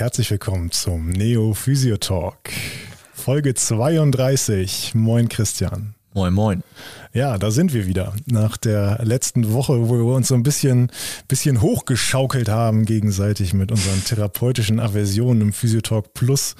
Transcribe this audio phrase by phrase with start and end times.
[0.00, 2.50] herzlich willkommen zum Neo Physio Talk.
[3.12, 4.92] Folge 32.
[4.94, 5.96] Moin Christian.
[6.14, 6.62] Moin, moin.
[7.12, 8.12] Ja, da sind wir wieder.
[8.26, 10.92] Nach der letzten Woche, wo wir uns so ein bisschen,
[11.26, 16.54] bisschen hochgeschaukelt haben gegenseitig mit unseren therapeutischen Aversionen im Physiotalk Plus,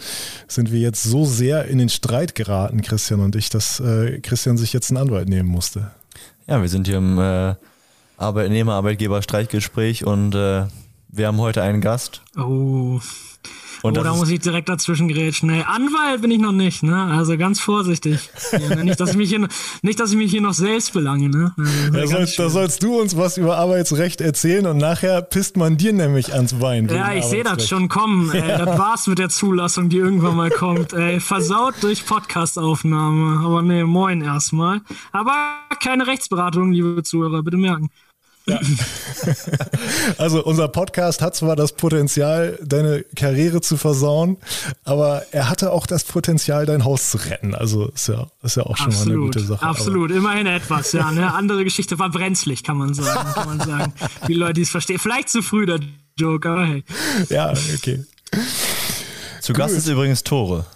[0.49, 4.59] sind wir jetzt so sehr in den Streit geraten, Christian und ich, dass äh, Christian
[4.59, 5.93] sich jetzt einen Anwalt nehmen musste.
[6.49, 7.55] Ja, wir sind hier im äh,
[8.17, 10.65] Arbeitnehmer-Arbeitgeber-Streitgespräch und äh,
[11.09, 12.23] wir haben heute einen Gast.
[12.37, 12.99] Oh.
[13.83, 15.51] Und oh, da muss ich direkt dazwischen grätschen.
[15.51, 17.05] Nee, Anwalt bin ich noch nicht, ne?
[17.05, 18.31] Also ganz vorsichtig.
[18.53, 18.85] Ja, ne?
[18.85, 19.47] nicht, dass ich mich hier,
[19.83, 21.55] nicht, dass ich mich hier noch selbst belange, ne?
[21.57, 25.77] Also, da, soll, da, sollst du uns was über Arbeitsrecht erzählen und nachher pisst man
[25.77, 26.89] dir nämlich ans Bein.
[26.89, 28.31] Ja, ich sehe das schon kommen.
[28.33, 28.65] Ey, ja.
[28.65, 30.93] Das war's mit der Zulassung, die irgendwann mal kommt.
[30.93, 33.45] Ey, versaut durch Podcastaufnahme.
[33.45, 34.81] Aber nee, moin erstmal.
[35.13, 35.33] Aber
[35.81, 37.91] keine Rechtsberatung, liebe Zuhörer, bitte merken.
[38.49, 38.61] Ja.
[40.17, 44.37] Also unser Podcast hat zwar das Potenzial, deine Karriere zu versauen,
[44.85, 47.55] aber er hatte auch das Potenzial, dein Haus zu retten.
[47.55, 49.65] Also ist ja, ist ja auch schon absolut, mal eine gute Sache.
[49.65, 50.19] Absolut, aber.
[50.19, 51.07] immerhin etwas, ja.
[51.07, 53.33] Eine andere Geschichte war brenzlig, kann man sagen.
[53.35, 53.93] Kann man sagen.
[54.27, 54.99] Die Leute, die es verstehen.
[54.99, 55.81] Vielleicht zu früh der
[56.17, 56.85] Joke, aber hey.
[57.29, 58.05] Ja, okay.
[59.41, 60.67] Zu Gast ist übrigens Tore.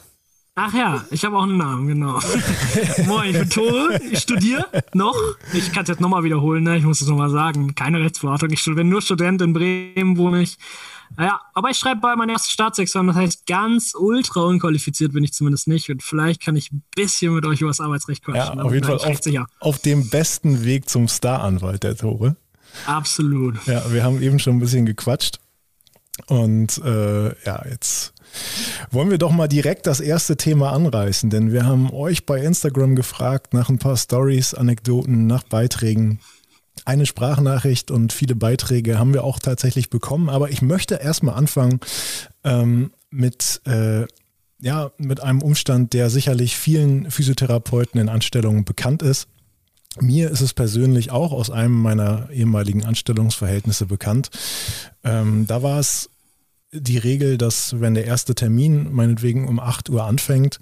[0.55, 2.21] Ach ja, ich habe auch einen Namen, genau.
[3.07, 5.17] Moin, ich bin Tore, ich studiere noch.
[5.55, 6.77] Ich kann es jetzt nochmal wiederholen, ne?
[6.77, 7.75] ich muss es nochmal sagen.
[7.75, 10.59] Keine Rechtsberatung, ich bin nur Student in Bremen, wohne ich.
[11.17, 15.33] Naja, aber ich schreibe bei meinem ersten Staatsexamen, das heißt, ganz ultra unqualifiziert bin ich
[15.33, 15.89] zumindest nicht.
[15.89, 18.59] Und vielleicht kann ich ein bisschen mit euch über das Arbeitsrecht quatschen.
[18.59, 19.21] Ja, auf jeden Fall auf,
[19.61, 22.37] auf, dem besten Weg zum Staranwalt, der Tore.
[22.87, 23.57] Absolut.
[23.67, 25.39] Ja, wir haben eben schon ein bisschen gequatscht.
[26.27, 28.13] Und äh, ja, jetzt
[28.91, 32.97] wollen wir doch mal direkt das erste Thema anreißen, denn wir haben euch bei Instagram
[32.97, 36.21] gefragt nach ein paar Stories, Anekdoten, nach Beiträgen.
[36.85, 41.81] Eine Sprachnachricht und viele Beiträge haben wir auch tatsächlich bekommen, aber ich möchte erstmal anfangen
[42.45, 44.07] ähm, mit, äh,
[44.61, 49.29] ja, mit einem Umstand, der sicherlich vielen Physiotherapeuten in Anstellungen bekannt ist.
[50.01, 54.31] Mir ist es persönlich auch aus einem meiner ehemaligen Anstellungsverhältnisse bekannt.
[55.05, 56.09] Ähm, da war es
[56.75, 60.59] die Regel, dass wenn der erste Termin meinetwegen um 8 Uhr anfängt,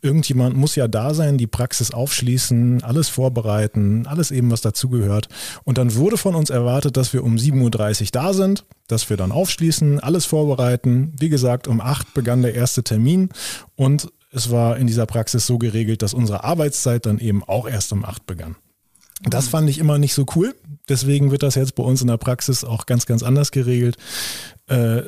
[0.00, 5.28] irgendjemand muss ja da sein, die Praxis aufschließen, alles vorbereiten, alles eben, was dazugehört.
[5.64, 9.18] Und dann wurde von uns erwartet, dass wir um 7.30 Uhr da sind, dass wir
[9.18, 11.12] dann aufschließen, alles vorbereiten.
[11.18, 13.28] Wie gesagt, um 8 begann der erste Termin
[13.76, 17.92] und es war in dieser Praxis so geregelt, dass unsere Arbeitszeit dann eben auch erst
[17.92, 18.56] um 8 begann.
[19.22, 20.54] Das fand ich immer nicht so cool.
[20.88, 23.96] Deswegen wird das jetzt bei uns in der Praxis auch ganz, ganz anders geregelt.
[24.66, 25.02] Äh,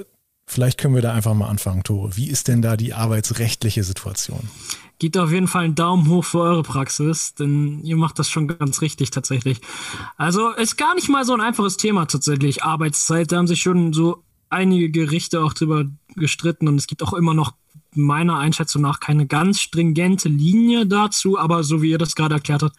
[0.46, 2.16] Vielleicht können wir da einfach mal anfangen, Tore.
[2.16, 4.48] Wie ist denn da die arbeitsrechtliche Situation?
[4.98, 8.46] Gebt auf jeden Fall einen Daumen hoch für eure Praxis, denn ihr macht das schon
[8.46, 9.60] ganz richtig tatsächlich.
[10.16, 12.62] Also ist gar nicht mal so ein einfaches Thema tatsächlich.
[12.62, 17.14] Arbeitszeit, da haben sich schon so einige Gerichte auch drüber gestritten und es gibt auch
[17.14, 17.54] immer noch
[17.96, 22.62] meiner Einschätzung nach keine ganz stringente Linie dazu, aber so wie ihr das gerade erklärt
[22.62, 22.76] habt,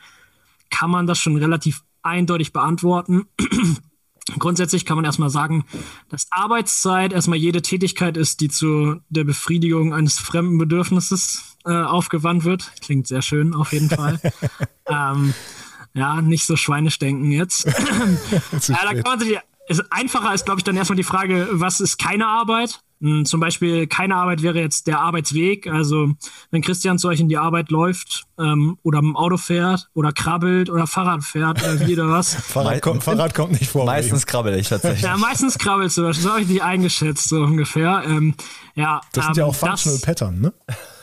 [0.69, 3.25] kann man das schon relativ eindeutig beantworten.
[4.39, 5.65] Grundsätzlich kann man erstmal sagen,
[6.09, 12.43] dass Arbeitszeit erstmal jede Tätigkeit ist, die zu der Befriedigung eines fremden Bedürfnisses äh, aufgewandt
[12.43, 12.71] wird.
[12.81, 14.19] Klingt sehr schön, auf jeden Fall.
[14.87, 15.33] ähm,
[15.93, 17.65] ja, nicht so schweinisch denken jetzt.
[18.67, 19.37] ja, da kann man sich,
[19.67, 22.81] ist, einfacher ist, glaube ich, dann erstmal die Frage, was ist keine Arbeit?
[23.05, 25.67] Hm, zum Beispiel keine Arbeit wäre jetzt der Arbeitsweg.
[25.67, 26.09] Also
[26.49, 30.71] wenn Christian zu euch in die Arbeit läuft ähm, oder im Auto fährt oder krabbelt
[30.71, 32.33] oder Fahrrad fährt oder wie oder was.
[32.47, 33.85] Fahrrad, kommt, Fahrrad kommt nicht vor.
[33.85, 35.03] Meistens krabbel ich tatsächlich.
[35.03, 36.01] Ja, meistens krabbelst du.
[36.01, 38.01] Das habe ich nicht eingeschätzt, so ungefähr.
[38.07, 38.33] Ähm,
[38.73, 40.53] ja, das sind ähm, ja auch Functional Pattern, ne?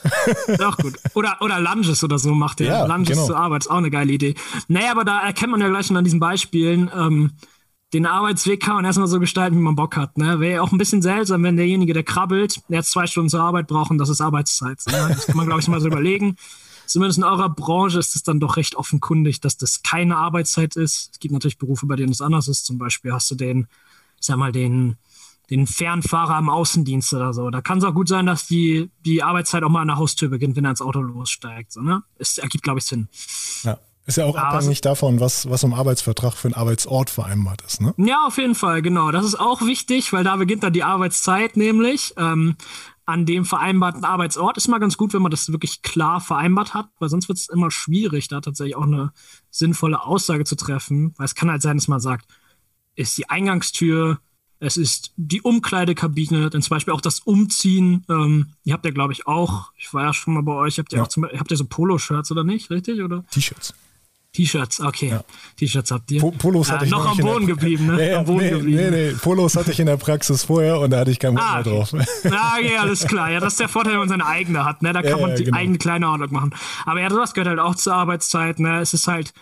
[0.58, 0.94] Doch gut.
[1.14, 2.66] Oder, oder Lunges oder so macht ihr.
[2.66, 3.26] Ja, Lunges genau.
[3.26, 4.34] zur Arbeit ist auch eine geile Idee.
[4.66, 7.30] Naja, aber da erkennt man ja gleich schon an diesen Beispielen, ähm,
[7.92, 10.16] den Arbeitsweg kann man erstmal so gestalten, wie man Bock hat.
[10.16, 10.40] Ne?
[10.40, 13.66] Wäre ja auch ein bisschen seltsam, wenn derjenige, der krabbelt, jetzt zwei Stunden zur Arbeit
[13.66, 14.80] braucht das ist Arbeitszeit.
[14.86, 15.08] Ne?
[15.08, 16.36] Das kann man, glaube ich, mal so überlegen.
[16.86, 21.10] Zumindest in eurer Branche ist es dann doch recht offenkundig, dass das keine Arbeitszeit ist.
[21.12, 22.64] Es gibt natürlich Berufe, bei denen es anders ist.
[22.64, 23.66] Zum Beispiel hast du den,
[24.18, 24.96] ich sag mal, den,
[25.50, 27.50] den Fernfahrer im Außendienst oder so.
[27.50, 30.28] Da kann es auch gut sein, dass die, die Arbeitszeit auch mal an der Haustür
[30.28, 31.72] beginnt, wenn er ins Auto lossteigt.
[31.72, 32.02] So, ne?
[32.18, 33.08] Es ergibt, glaube ich, Sinn.
[33.62, 33.78] Ja.
[34.12, 37.80] Ist ja auch Aber abhängig davon, was, was im Arbeitsvertrag für einen Arbeitsort vereinbart ist,
[37.80, 37.94] ne?
[37.96, 39.10] Ja, auf jeden Fall, genau.
[39.10, 42.12] Das ist auch wichtig, weil da beginnt dann die Arbeitszeit nämlich.
[42.18, 42.56] Ähm,
[43.06, 46.90] an dem vereinbarten Arbeitsort ist mal ganz gut, wenn man das wirklich klar vereinbart hat,
[46.98, 49.12] weil sonst wird es immer schwierig, da tatsächlich auch eine
[49.50, 51.14] sinnvolle Aussage zu treffen.
[51.16, 52.26] Weil es kann halt sein, dass man sagt,
[52.94, 54.18] ist die Eingangstür,
[54.58, 58.04] es ist die Umkleidekabine, denn zum Beispiel auch das Umziehen.
[58.10, 60.92] Ähm, ihr habt ja, glaube ich, auch, ich war ja schon mal bei euch, habt
[60.92, 61.04] ihr ja.
[61.04, 63.00] auch zum, habt ihr so Poloshirts oder nicht, richtig?
[63.00, 63.24] Oder?
[63.30, 63.72] T-Shirts.
[64.34, 65.08] T-Shirts, okay.
[65.10, 65.24] Ja.
[65.56, 66.20] T-Shirts habt ihr.
[66.20, 67.96] Po Polos Ja, hatte ich noch am Boden geblieben, ne?
[67.96, 68.90] Nee, Am Boden nee, geblieben.
[68.90, 71.44] nee, nee, Polos hatte ich in der Praxis vorher und da hatte ich keinen Bock
[71.46, 71.92] Ah, mehr drauf.
[72.24, 73.30] Ja, okay, alles klar.
[73.30, 74.80] Ja, das ist der Vorteil, wenn man seine eigene hat.
[74.80, 74.94] Ne?
[74.94, 75.58] Da kann Ja, man ja, die genau.
[75.58, 76.54] eigene kleine Ordnung machen.
[76.86, 78.58] Aber ja, das gehört halt auch zur Arbeitszeit.
[78.58, 78.80] Ne?
[78.80, 79.34] Es ist halt,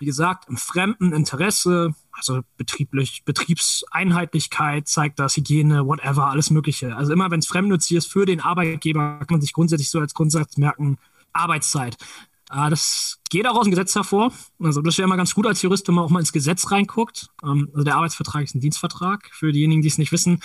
[0.00, 6.96] wie gesagt, im fremden Interesse, also betrieblich, Betriebseinheitlichkeit zeigt das, Hygiene, whatever, alles Mögliche.
[6.96, 10.12] Also immer, wenn es fremdnützig ist für den Arbeitgeber, kann man sich grundsätzlich so als
[10.14, 10.98] Grundsatz merken,
[11.32, 11.96] Arbeitszeit.
[12.50, 14.32] Ah, das geht auch aus dem Gesetz hervor.
[14.60, 17.30] Also das wäre immer ganz gut als Jurist, wenn man auch mal ins Gesetz reinguckt.
[17.42, 20.40] Ähm, also der Arbeitsvertrag ist ein Dienstvertrag für diejenigen, die es nicht wissen.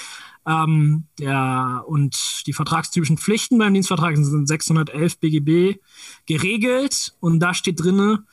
[0.45, 5.79] Ähm, der, und die vertragstypischen Pflichten beim Dienstvertrag sind 611 BGB
[6.25, 8.23] geregelt und da steht drinne,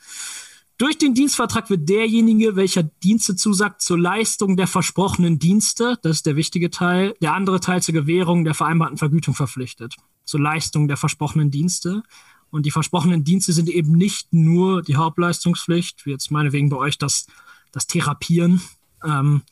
[0.77, 6.27] durch den Dienstvertrag wird derjenige, welcher Dienste zusagt, zur Leistung der versprochenen Dienste, das ist
[6.27, 9.95] der wichtige Teil, der andere Teil zur Gewährung der vereinbarten Vergütung verpflichtet.
[10.23, 12.03] Zur Leistung der versprochenen Dienste.
[12.49, 16.97] Und die versprochenen Dienste sind eben nicht nur die Hauptleistungspflicht, wie jetzt meinetwegen bei euch
[16.97, 17.27] das,
[17.71, 18.61] das Therapieren,
[19.03, 19.43] ähm,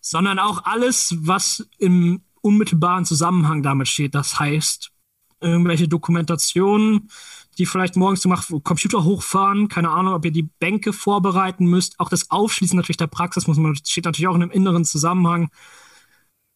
[0.00, 4.14] sondern auch alles, was im unmittelbaren Zusammenhang damit steht.
[4.14, 4.90] Das heißt,
[5.40, 7.10] irgendwelche Dokumentationen,
[7.58, 11.98] die vielleicht morgens zu machen, Computer hochfahren, keine Ahnung, ob ihr die Bänke vorbereiten müsst.
[11.98, 15.50] Auch das Aufschließen natürlich der Praxis muss man, steht natürlich auch in einem inneren Zusammenhang.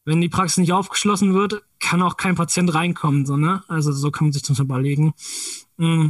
[0.05, 3.63] Wenn die Praxis nicht aufgeschlossen wird, kann auch kein Patient reinkommen, so, ne?
[3.69, 5.15] Also so kann man sich das überlegen.
[5.77, 6.09] Mm.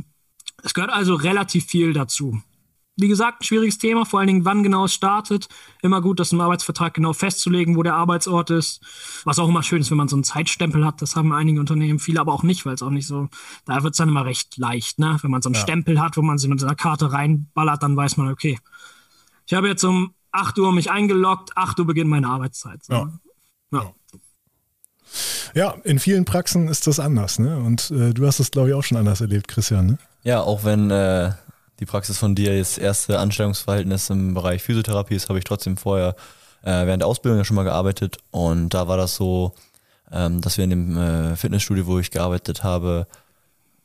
[0.62, 2.40] Es gehört also relativ viel dazu.
[2.96, 5.48] Wie gesagt, ein schwieriges Thema, vor allen Dingen, wann genau es startet.
[5.80, 8.80] Immer gut, das im Arbeitsvertrag genau festzulegen, wo der Arbeitsort ist.
[9.24, 11.00] Was auch immer schön ist, wenn man so einen Zeitstempel hat.
[11.00, 13.28] Das haben einige Unternehmen, viele aber auch nicht, weil es auch nicht so,
[13.64, 15.16] da wird es dann immer recht leicht, ne?
[15.22, 15.62] Wenn man so einen Ja.
[15.62, 18.58] Stempel hat, wo man sich mit seiner Karte reinballert, dann weiß man, okay,
[19.46, 22.84] ich habe jetzt um 8 Uhr mich eingeloggt, 8 Uhr beginnt meine Arbeitszeit.
[22.84, 22.92] So.
[22.92, 23.12] Ja.
[23.72, 23.92] Ja.
[25.54, 27.58] Ja, in vielen Praxen ist das anders, ne?
[27.58, 29.98] Und äh, du hast das, glaube ich, auch schon anders erlebt, Christian, ne?
[30.22, 31.32] Ja, auch wenn äh,
[31.80, 36.14] die Praxis von dir jetzt erste Anstellungsverhältnis im Bereich Physiotherapie ist, habe ich trotzdem vorher
[36.62, 39.52] äh, während der Ausbildung ja schon mal gearbeitet und da war das so,
[40.10, 43.06] ähm, dass wir in dem äh, Fitnessstudio, wo ich gearbeitet habe,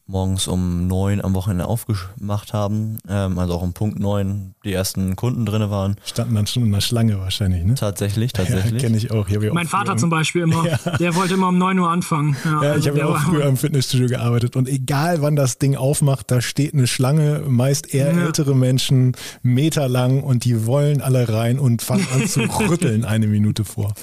[0.09, 5.17] morgens um neun am Wochenende aufgemacht haben, ähm, also auch um Punkt neun die ersten
[5.17, 5.97] Kunden drinne waren.
[6.05, 7.75] Standen dann schon in der Schlange wahrscheinlich, ne?
[7.75, 8.81] Tatsächlich, Ja, tatsächlich.
[8.81, 9.27] kenne ich auch.
[9.27, 10.63] Ich ja auch Mein früher Vater zum Beispiel immer,
[10.99, 12.37] der wollte immer um 9 Uhr anfangen.
[12.45, 15.75] Ja, also ich habe ja auch früher im Fitnessstudio gearbeitet und egal wann das Ding
[15.75, 18.25] aufmacht, da steht eine Schlange, meist eher Ja.
[18.27, 19.11] ältere Menschen,
[19.43, 22.39] meterlang und die wollen alle rein und fangen an zu
[22.69, 23.93] rütteln eine Minute vor.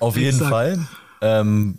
[0.00, 0.38] Auf jeden.
[0.40, 0.86] Fall.
[1.22, 1.78] Ähm,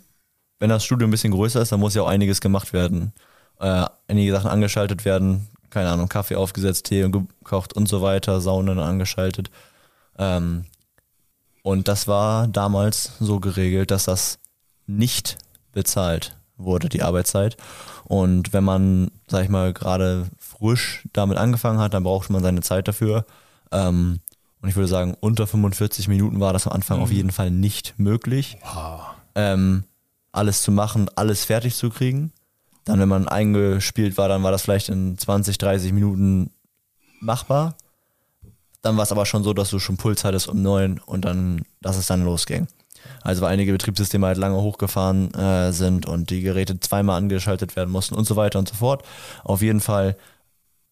[0.58, 3.12] wenn das Studio ein bisschen größer ist, dann muss ja auch einiges gemacht werden.
[3.60, 8.78] Äh, einige Sachen angeschaltet werden, keine Ahnung, Kaffee aufgesetzt, Tee gekocht und so weiter, Saunen
[8.78, 9.50] angeschaltet.
[10.18, 10.66] Ähm,
[11.62, 14.38] und das war damals so geregelt, dass das
[14.86, 15.36] nicht
[15.72, 17.56] bezahlt wurde, die Arbeitszeit.
[18.04, 22.60] Und wenn man, sag ich mal, gerade frisch damit angefangen hat, dann braucht man seine
[22.60, 23.26] Zeit dafür.
[23.72, 24.20] Ähm,
[24.62, 27.94] und ich würde sagen, unter 45 Minuten war das am Anfang auf jeden Fall nicht
[27.98, 28.58] möglich,
[29.34, 29.84] ähm,
[30.32, 32.32] alles zu machen, alles fertig zu kriegen.
[32.86, 36.50] Dann, wenn man eingespielt war, dann war das vielleicht in 20, 30 Minuten
[37.20, 37.76] machbar.
[38.80, 41.62] Dann war es aber schon so, dass du schon Puls hattest um neun und dann,
[41.82, 42.68] dass es dann losging.
[43.22, 47.90] Also weil einige Betriebssysteme halt lange hochgefahren äh, sind und die Geräte zweimal angeschaltet werden
[47.90, 49.04] mussten und so weiter und so fort.
[49.42, 50.16] Auf jeden Fall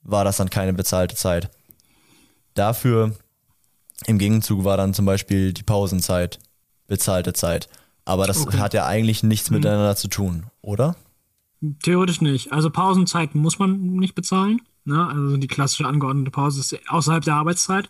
[0.03, 1.49] war das dann keine bezahlte Zeit.
[2.55, 3.13] Dafür
[4.07, 6.41] im Gegenzug war dann zum Beispiel die Pausenzeit
[6.89, 7.69] bezahlte Zeit.
[8.05, 8.59] Aber das Okay.
[8.59, 10.97] hat ja eigentlich nichts miteinander zu tun, oder?
[11.83, 12.53] Theoretisch nicht.
[12.53, 14.61] Also Pausenzeiten muss man nicht bezahlen.
[14.85, 15.07] Ne?
[15.07, 17.89] Also die klassische angeordnete Pause ist außerhalb der Arbeitszeit.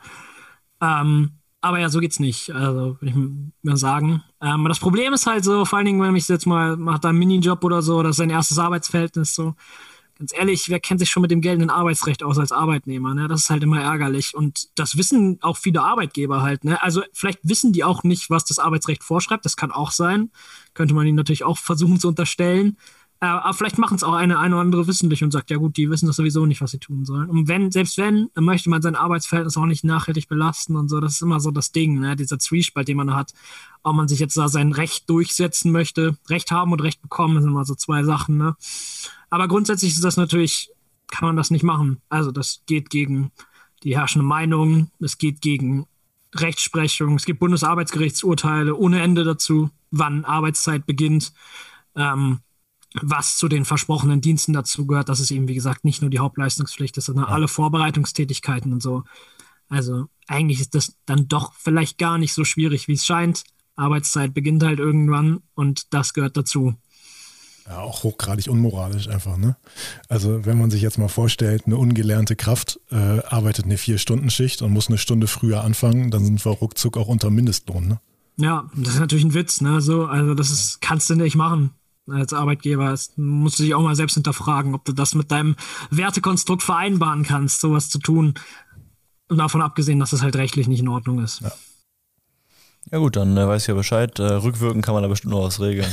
[0.81, 2.51] Ähm, aber ja, so geht's nicht.
[2.51, 3.15] Also würde ich
[3.63, 4.23] mal sagen.
[4.43, 7.09] Ähm, das Problem ist halt so, vor allen Dingen, wenn mich jetzt mal macht da
[7.09, 9.55] einen Minijob oder so, das ist sein erstes Arbeitsverhältnis so.
[10.19, 13.15] Ganz ehrlich, wer kennt sich schon mit dem geltenden Arbeitsrecht aus als Arbeitnehmer?
[13.15, 13.27] Ne?
[13.27, 14.35] Das ist halt immer ärgerlich.
[14.35, 16.65] Und das wissen auch viele Arbeitgeber halt.
[16.65, 16.81] Ne?
[16.83, 19.45] Also vielleicht wissen die auch nicht, was das Arbeitsrecht vorschreibt.
[19.45, 20.31] Das kann auch sein.
[20.75, 22.77] Könnte man ihnen natürlich auch versuchen zu unterstellen.
[23.25, 25.79] Äh, aber vielleicht machen es auch eine, eine oder andere wissentlich und sagt, ja gut,
[25.79, 27.31] die wissen das sowieso nicht, was sie tun sollen.
[27.31, 31.01] Und wenn, selbst wenn, möchte man sein Arbeitsverhältnis auch nicht nachhaltig belasten und so.
[31.01, 32.17] Das ist immer so das Ding, ne?
[32.17, 33.33] dieser Zwiespalt, den man hat.
[33.83, 36.19] Ob man sich jetzt da sein Recht durchsetzen möchte.
[36.29, 38.57] Recht haben und Recht bekommen sind immer so zwei Sachen, ne?
[39.31, 40.71] Aber grundsätzlich ist das natürlich,
[41.09, 42.03] kann man das nicht machen.
[42.11, 43.33] Also das geht gegen
[43.85, 45.87] die herrschende Meinung, es geht gegen
[46.35, 51.33] Rechtsprechung, es gibt Bundesarbeitsgerichtsurteile ohne Ende dazu, wann Arbeitszeit beginnt.
[51.97, 52.41] Ähm,
[53.03, 56.21] was zu den versprochenen Diensten dazu gehört, dass es eben, wie gesagt, nicht nur die
[56.21, 59.03] Hauptleistungspflicht ist, sondern alle Vorbereitungstätigkeiten und so.
[59.69, 63.45] Also eigentlich ist das dann doch vielleicht gar nicht so schwierig, wie es scheint.
[63.77, 66.75] Arbeitszeit beginnt halt irgendwann und das gehört dazu.
[67.67, 69.57] Ja, auch hochgradig unmoralisch einfach, ne?
[70.09, 74.73] Also wenn man sich jetzt mal vorstellt, eine ungelernte Kraft äh, arbeitet eine Vier-Stunden-Schicht und
[74.73, 78.01] muss eine Stunde früher anfangen, dann sind wir ruckzuck auch unter Mindestlohn, ne?
[78.37, 79.81] Ja, das ist natürlich ein Witz, ne?
[79.81, 81.71] So, also das ist, kannst du nicht machen
[82.09, 82.91] als Arbeitgeber.
[82.91, 85.57] Das musst du dich auch mal selbst hinterfragen, ob du das mit deinem
[85.91, 88.35] Wertekonstrukt vereinbaren kannst, sowas zu tun.
[89.29, 91.41] Und davon abgesehen, dass das halt rechtlich nicht in Ordnung ist.
[91.41, 91.53] Ja.
[92.93, 94.19] Ja gut, dann äh, weiß ich ja Bescheid.
[94.19, 95.91] Äh, rückwirken kann man da bestimmt noch was regeln.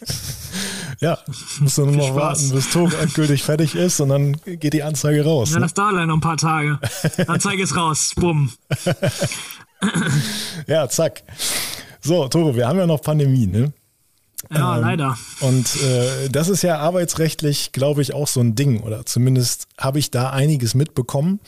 [1.00, 1.18] ja,
[1.60, 5.24] musst du nur noch warten, bis Tor endgültig fertig ist und dann geht die Anzeige
[5.24, 5.50] raus.
[5.50, 5.62] Ja, ne?
[5.62, 6.78] das dauert leider noch ein paar Tage.
[7.26, 8.12] Anzeige ist raus.
[8.16, 8.52] Bumm.
[10.66, 11.22] ja, zack.
[12.00, 13.72] So, Toro, wir haben ja noch Pandemie, ne?
[14.52, 15.18] Ja, ähm, leider.
[15.40, 18.80] Und äh, das ist ja arbeitsrechtlich, glaube ich, auch so ein Ding.
[18.82, 21.40] Oder zumindest habe ich da einiges mitbekommen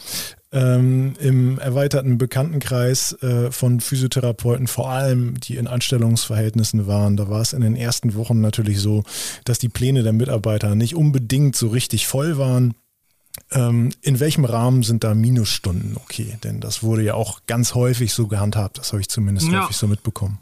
[0.53, 7.17] ähm, im erweiterten Bekanntenkreis äh, von Physiotherapeuten, vor allem die in Anstellungsverhältnissen waren.
[7.17, 9.03] Da war es in den ersten Wochen natürlich so,
[9.45, 12.75] dass die Pläne der Mitarbeiter nicht unbedingt so richtig voll waren.
[13.51, 16.39] Ähm, in welchem Rahmen sind da Minusstunden okay?
[16.43, 18.79] Denn das wurde ja auch ganz häufig so gehandhabt.
[18.79, 19.65] Das habe ich zumindest ja.
[19.65, 20.39] häufig so mitbekommen.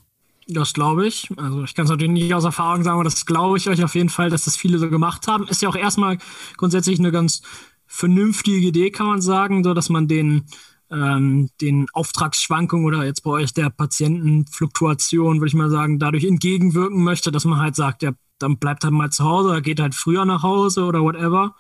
[0.47, 1.29] Das glaube ich.
[1.37, 3.95] Also ich kann es natürlich nicht aus Erfahrung sagen, aber das glaube ich euch auf
[3.95, 5.49] jeden Fall, dass das viele so gemacht haben.
[5.49, 6.19] Ist ja auch erstmal
[6.57, 7.43] grundsätzlich eine ganz
[7.87, 10.45] vernünftige Idee, kann man sagen, so dass man den,
[10.91, 17.03] ähm, den Auftragsschwankungen oder jetzt bei euch der Patientenfluktuation, würde ich mal sagen, dadurch entgegenwirken
[17.03, 19.95] möchte, dass man halt sagt, ja, dann bleibt halt mal zu Hause oder geht halt
[19.95, 21.55] früher nach Hause oder whatever.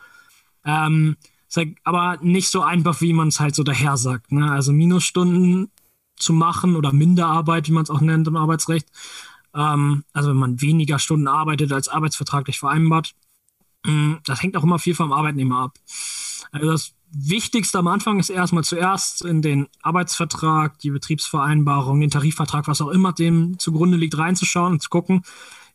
[0.65, 1.17] Ähm,
[1.57, 4.33] halt aber nicht so einfach, wie man es halt so daher sagt.
[4.33, 4.51] Ne?
[4.51, 5.71] Also Minusstunden
[6.17, 8.89] zu machen oder Minderarbeit, wie man es auch nennt im Arbeitsrecht.
[9.55, 13.15] Ähm, also wenn man weniger Stunden arbeitet als arbeitsvertraglich vereinbart.
[13.85, 15.79] Mm, das hängt auch immer viel vom Arbeitnehmer ab.
[16.53, 22.67] Also das Wichtigste am Anfang ist erstmal zuerst in den Arbeitsvertrag, die Betriebsvereinbarung, den Tarifvertrag,
[22.67, 25.23] was auch immer dem zugrunde liegt, reinzuschauen und zu gucken,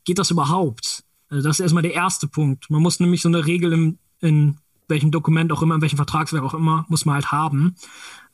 [0.03, 1.03] geht das überhaupt?
[1.29, 2.69] Also das ist erstmal der erste Punkt.
[2.69, 4.57] Man muss nämlich so eine Regel im, in
[4.89, 7.75] welchem Dokument auch immer, in welchem Vertragswerk auch immer, muss man halt haben,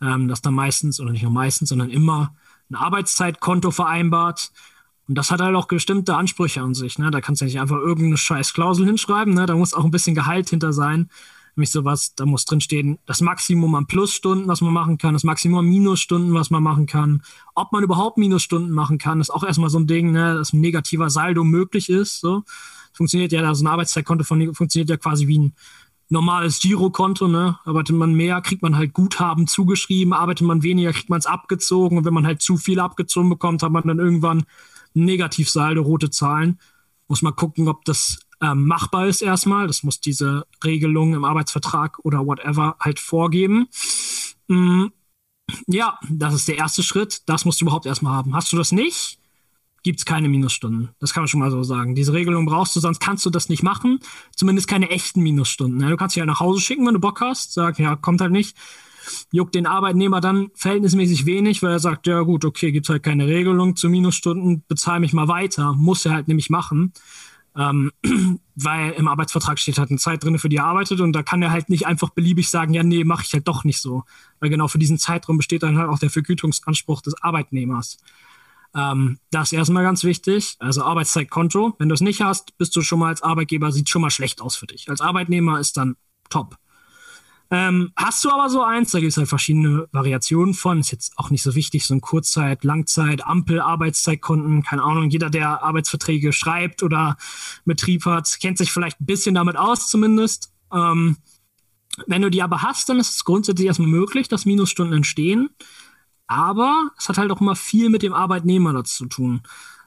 [0.01, 2.35] ähm, dass da meistens, oder nicht nur meistens, sondern immer
[2.69, 4.51] ein Arbeitszeitkonto vereinbart.
[5.07, 6.97] Und das hat halt auch bestimmte Ansprüche an sich.
[6.97, 7.11] Ne?
[7.11, 9.33] Da kannst du nicht einfach irgendeine scheiß Klausel hinschreiben.
[9.33, 9.45] Ne?
[9.45, 11.09] Da muss auch ein bisschen Gehalt hinter sein.
[11.55, 15.23] Nämlich sowas, da muss drin stehen, das Maximum an Plusstunden, was man machen kann, das
[15.23, 17.21] Maximum an Minusstunden, was man machen kann.
[17.53, 20.35] Ob man überhaupt Minusstunden machen kann, ist auch erstmal so ein Ding, ne?
[20.35, 22.19] dass ein negativer Saldo möglich ist.
[22.19, 22.43] So.
[22.91, 25.53] Funktioniert ja, also ein Arbeitszeitkonto von, funktioniert ja quasi wie ein
[26.09, 27.57] normales Girokonto, ne?
[27.65, 31.97] Arbeitet man mehr, kriegt man halt Guthaben zugeschrieben, arbeitet man weniger, kriegt man es abgezogen
[31.97, 34.45] und wenn man halt zu viel abgezogen bekommt, hat man dann irgendwann
[34.93, 36.59] Negativsaldo, rote Zahlen.
[37.07, 39.67] Muss man gucken, ob das ähm, machbar ist erstmal.
[39.67, 43.67] Das muss diese Regelung im Arbeitsvertrag oder whatever halt vorgeben.
[44.47, 44.87] Mm,
[45.67, 47.21] ja, das ist der erste Schritt.
[47.27, 48.35] Das musst du überhaupt erstmal haben.
[48.35, 49.19] Hast du das nicht,
[49.85, 50.89] gibt es keine Minusstunden.
[50.97, 51.93] Das kann man schon mal so sagen.
[51.93, 53.99] Diese Regelung brauchst du, sonst kannst du das nicht machen.
[54.35, 55.77] Zumindest keine echten Minusstunden.
[55.77, 55.91] Ne?
[55.91, 57.53] Du kannst dich ja nach Hause schicken, wenn du Bock hast.
[57.53, 58.57] Sag, ja, kommt halt nicht.
[59.31, 63.27] Juckt den Arbeitnehmer dann verhältnismäßig wenig, weil er sagt, ja gut, okay, gibt halt keine
[63.27, 65.73] Regelung zu Minusstunden, bezahle mich mal weiter.
[65.73, 66.91] Muss er halt nämlich machen.
[67.55, 67.91] Ähm,
[68.55, 71.43] weil im Arbeitsvertrag steht halt eine Zeit drin, für die er arbeitet und da kann
[71.43, 74.03] er halt nicht einfach beliebig sagen, ja, nee, mache ich halt doch nicht so.
[74.39, 77.99] Weil genau für diesen Zeitraum besteht dann halt auch der Vergütungsanspruch des Arbeitnehmers.
[78.75, 80.55] Ähm, das ist erstmal ganz wichtig.
[80.59, 81.75] Also Arbeitszeitkonto.
[81.79, 84.41] Wenn du es nicht hast, bist du schon mal als Arbeitgeber, sieht schon mal schlecht
[84.41, 84.89] aus für dich.
[84.89, 85.95] Als Arbeitnehmer ist dann
[86.29, 86.57] top.
[87.51, 91.13] Ähm, hast du aber so eins, da gibt es halt verschiedene Variationen von, ist jetzt
[91.17, 96.33] auch nicht so wichtig, so ein Kurzzeit, Langzeit, Ampel, Arbeitszeitkonten, keine Ahnung, jeder, der Arbeitsverträge
[96.33, 97.17] schreibt oder
[97.63, 100.51] Betrieb hat, kennt sich vielleicht ein bisschen damit aus zumindest.
[100.73, 101.17] Ähm,
[102.07, 105.49] wenn du die aber hast, dann ist es grundsätzlich erstmal möglich, dass Minusstunden entstehen.
[106.27, 109.41] Aber es hat halt auch immer viel mit dem Arbeitnehmer dazu zu tun.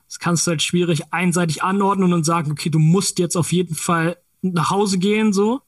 [0.07, 3.75] Das kannst du halt schwierig einseitig anordnen und sagen, okay, du musst jetzt auf jeden
[3.75, 5.61] Fall nach Hause gehen, so.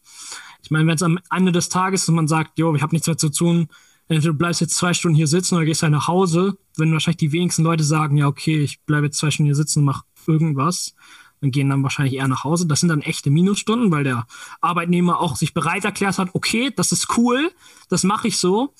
[0.62, 2.95] Ich meine, wenn es am Ende des Tages ist und man sagt, jo, ich habe
[2.95, 3.69] nichts mehr zu tun,
[4.09, 7.19] entweder du bleibst jetzt zwei Stunden hier sitzen oder gehst halt nach Hause, wenn wahrscheinlich
[7.19, 10.05] die wenigsten Leute sagen, ja, okay, ich bleibe jetzt zwei Stunden hier sitzen und mach
[10.27, 10.95] irgendwas,
[11.41, 12.67] dann gehen dann wahrscheinlich eher nach Hause.
[12.67, 14.27] Das sind dann echte Minusstunden, weil der
[14.61, 17.50] Arbeitnehmer auch sich bereit erklärt hat, okay, das ist cool,
[17.89, 18.75] das mache ich so.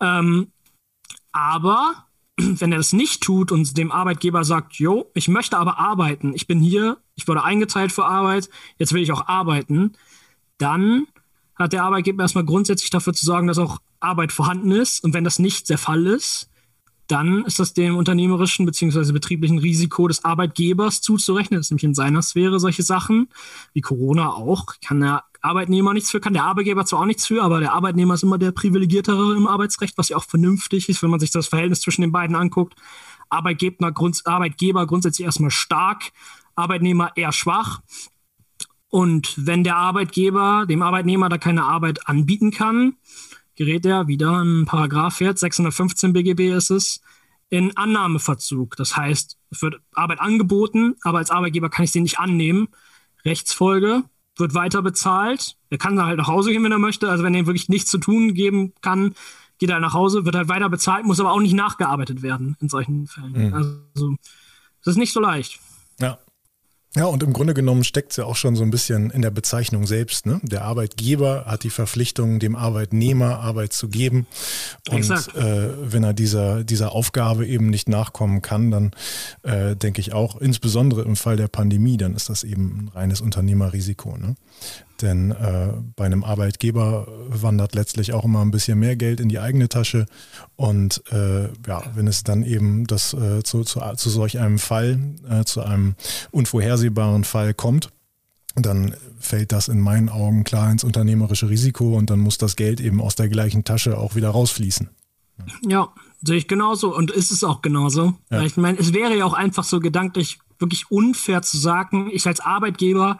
[0.00, 0.48] Ähm,
[1.34, 6.32] aber wenn er das nicht tut und dem Arbeitgeber sagt, jo, ich möchte aber arbeiten,
[6.34, 8.48] ich bin hier, ich wurde eingeteilt für Arbeit,
[8.78, 9.92] jetzt will ich auch arbeiten,
[10.56, 11.06] dann
[11.56, 15.04] hat der Arbeitgeber erstmal grundsätzlich dafür zu sorgen, dass auch Arbeit vorhanden ist.
[15.04, 16.50] Und wenn das nicht der Fall ist,
[17.06, 19.12] dann ist das dem unternehmerischen bzw.
[19.12, 21.58] betrieblichen Risiko des Arbeitgebers zuzurechnen.
[21.58, 23.28] Das ist nämlich in seiner Sphäre solche Sachen,
[23.72, 24.66] wie Corona auch.
[24.84, 28.14] Kann der Arbeitnehmer nichts für, kann der Arbeitgeber zwar auch nichts für, aber der Arbeitnehmer
[28.14, 31.48] ist immer der privilegiertere im Arbeitsrecht, was ja auch vernünftig ist, wenn man sich das
[31.48, 32.74] Verhältnis zwischen den beiden anguckt.
[33.28, 36.12] Arbeitgeber, Grund, Arbeitgeber grundsätzlich erstmal stark,
[36.54, 37.80] Arbeitnehmer eher schwach.
[38.88, 42.96] Und wenn der Arbeitgeber dem Arbeitnehmer da keine Arbeit anbieten kann,
[43.56, 47.00] gerät er wieder in Paragraph jetzt 615 BGB ist es
[47.50, 48.76] in Annahmeverzug.
[48.76, 52.68] Das heißt, es wird Arbeit angeboten, aber als Arbeitgeber kann ich sie nicht annehmen.
[53.24, 54.04] Rechtsfolge
[54.36, 55.56] wird weiter bezahlt.
[55.70, 57.08] Er kann dann halt nach Hause gehen, wenn er möchte.
[57.08, 59.14] Also wenn er wirklich nichts zu tun geben kann,
[59.58, 62.68] geht er nach Hause, wird halt weiter bezahlt, muss aber auch nicht nachgearbeitet werden in
[62.68, 63.48] solchen Fällen.
[63.48, 63.54] Mhm.
[63.54, 64.16] Also
[64.80, 65.60] es ist nicht so leicht.
[66.00, 66.18] Ja.
[66.96, 69.32] Ja, und im Grunde genommen steckt es ja auch schon so ein bisschen in der
[69.32, 70.26] Bezeichnung selbst.
[70.26, 70.40] Ne?
[70.44, 74.28] Der Arbeitgeber hat die Verpflichtung, dem Arbeitnehmer Arbeit zu geben.
[74.88, 78.92] Und äh, wenn er dieser, dieser Aufgabe eben nicht nachkommen kann, dann
[79.42, 83.20] äh, denke ich auch, insbesondere im Fall der Pandemie, dann ist das eben ein reines
[83.20, 84.16] Unternehmerrisiko.
[84.16, 84.36] Ne?
[85.02, 89.40] Denn äh, bei einem Arbeitgeber wandert letztlich auch immer ein bisschen mehr Geld in die
[89.40, 90.06] eigene Tasche.
[90.56, 95.00] Und äh, ja, wenn es dann eben das, äh, zu, zu, zu solch einem Fall,
[95.28, 95.96] äh, zu einem
[96.84, 97.90] unvorhersehbaren Fall kommt,
[98.56, 102.80] dann fällt das in meinen Augen klar ins unternehmerische Risiko und dann muss das Geld
[102.80, 104.90] eben aus der gleichen Tasche auch wieder rausfließen.
[105.62, 105.88] Ja,
[106.22, 108.14] sehe ich genauso und ist es auch genauso.
[108.30, 108.42] Ja.
[108.42, 112.40] Ich meine, es wäre ja auch einfach so gedanklich wirklich unfair zu sagen, ich als
[112.40, 113.18] Arbeitgeber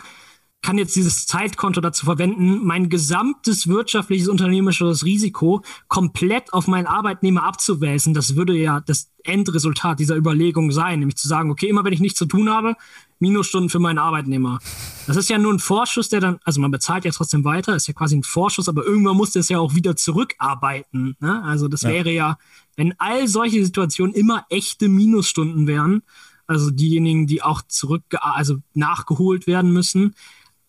[0.64, 7.44] kann jetzt dieses Zeitkonto dazu verwenden, mein gesamtes wirtschaftliches unternehmerisches Risiko komplett auf meinen Arbeitnehmer
[7.44, 8.14] abzuwälzen.
[8.14, 12.00] Das würde ja das Endresultat dieser Überlegung sein, nämlich zu sagen, okay, immer wenn ich
[12.00, 12.76] nichts zu tun habe,
[13.18, 14.58] Minusstunden für meinen Arbeitnehmer.
[15.06, 17.86] Das ist ja nur ein Vorschuss, der dann, also man bezahlt ja trotzdem weiter, ist
[17.86, 21.14] ja quasi ein Vorschuss, aber irgendwann muss das ja auch wieder zurückarbeiten.
[21.20, 21.42] Ne?
[21.44, 21.90] Also das ja.
[21.90, 22.38] wäre ja,
[22.74, 26.02] wenn all solche Situationen immer echte Minusstunden wären,
[26.46, 30.14] also diejenigen, die auch zurück, also nachgeholt werden müssen,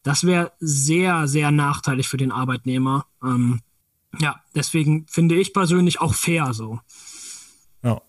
[0.05, 3.07] das wäre sehr, sehr nachteilig für den Arbeitnehmer.
[3.23, 3.61] Ähm,
[4.19, 6.79] ja, deswegen finde ich persönlich auch fair so.
[7.83, 7.99] Ja.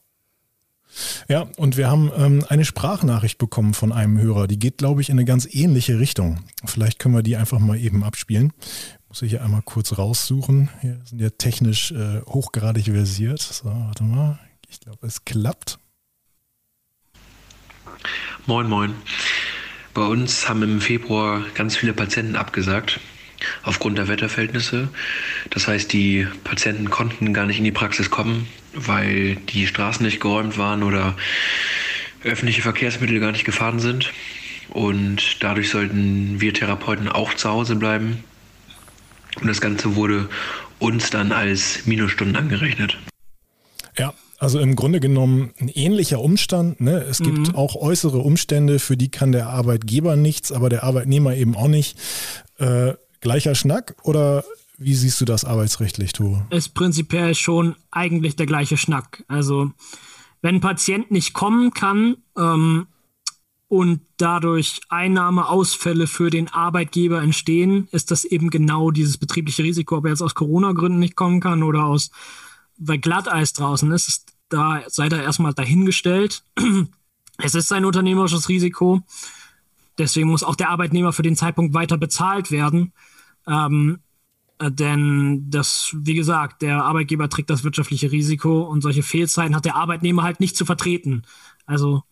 [1.26, 4.46] Ja, und wir haben ähm, eine Sprachnachricht bekommen von einem Hörer.
[4.46, 6.44] Die geht, glaube ich, in eine ganz ähnliche Richtung.
[6.66, 8.52] Vielleicht können wir die einfach mal eben abspielen.
[9.08, 10.68] Muss ich hier einmal kurz raussuchen.
[10.82, 13.40] Hier sind ja technisch äh, hochgradig versiert.
[13.40, 14.38] So, warte mal.
[14.68, 15.78] Ich glaube, es klappt.
[18.46, 18.94] Moin, moin.
[19.96, 23.00] Bei uns haben im Februar ganz viele Patienten abgesagt
[23.62, 24.90] aufgrund der Wetterverhältnisse.
[25.48, 30.20] Das heißt, die Patienten konnten gar nicht in die Praxis kommen, weil die Straßen nicht
[30.20, 31.16] geräumt waren oder
[32.24, 34.12] öffentliche Verkehrsmittel gar nicht gefahren sind.
[34.68, 38.22] Und dadurch sollten wir Therapeuten auch zu Hause bleiben.
[39.40, 40.28] Und das Ganze wurde
[40.78, 42.98] uns dann als Minusstunden angerechnet.
[44.38, 46.80] Also im Grunde genommen ein ähnlicher Umstand.
[46.80, 47.02] Ne?
[47.08, 47.54] Es gibt mhm.
[47.54, 51.98] auch äußere Umstände, für die kann der Arbeitgeber nichts, aber der Arbeitnehmer eben auch nicht.
[52.58, 54.44] Äh, gleicher Schnack oder
[54.78, 56.38] wie siehst du das arbeitsrechtlich, Tu?
[56.50, 59.24] Ist prinzipiell schon eigentlich der gleiche Schnack.
[59.26, 59.72] Also
[60.42, 62.86] wenn ein Patient nicht kommen kann ähm,
[63.68, 70.04] und dadurch Einnahmeausfälle für den Arbeitgeber entstehen, ist das eben genau dieses betriebliche Risiko, ob
[70.04, 72.10] er jetzt aus Corona-Gründen nicht kommen kann oder aus
[72.78, 76.42] weil Glatteis draußen ist, ist da sei da erstmal dahingestellt.
[77.38, 79.02] Es ist ein unternehmerisches Risiko.
[79.98, 82.94] Deswegen muss auch der Arbeitnehmer für den Zeitpunkt weiter bezahlt werden.
[83.46, 83.98] Ähm,
[84.58, 89.66] äh, denn das, wie gesagt, der Arbeitgeber trägt das wirtschaftliche Risiko und solche Fehlzeiten hat
[89.66, 91.24] der Arbeitnehmer halt nicht zu vertreten.
[91.66, 92.04] Also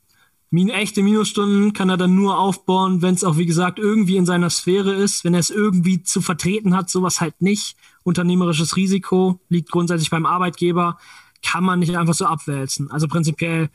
[0.51, 4.27] min echte Minusstunden kann er dann nur aufbauen, wenn es auch, wie gesagt, irgendwie in
[4.27, 5.25] seiner Sphäre ist.
[5.25, 10.27] Wenn er es irgendwie zu vertreten hat, sowas halt nicht unternehmerisches Risiko liegt grundsätzlich beim
[10.27, 10.99] Arbeitgeber,
[11.43, 12.91] kann man nicht einfach so abwälzen.
[12.91, 13.71] Also prinzipiell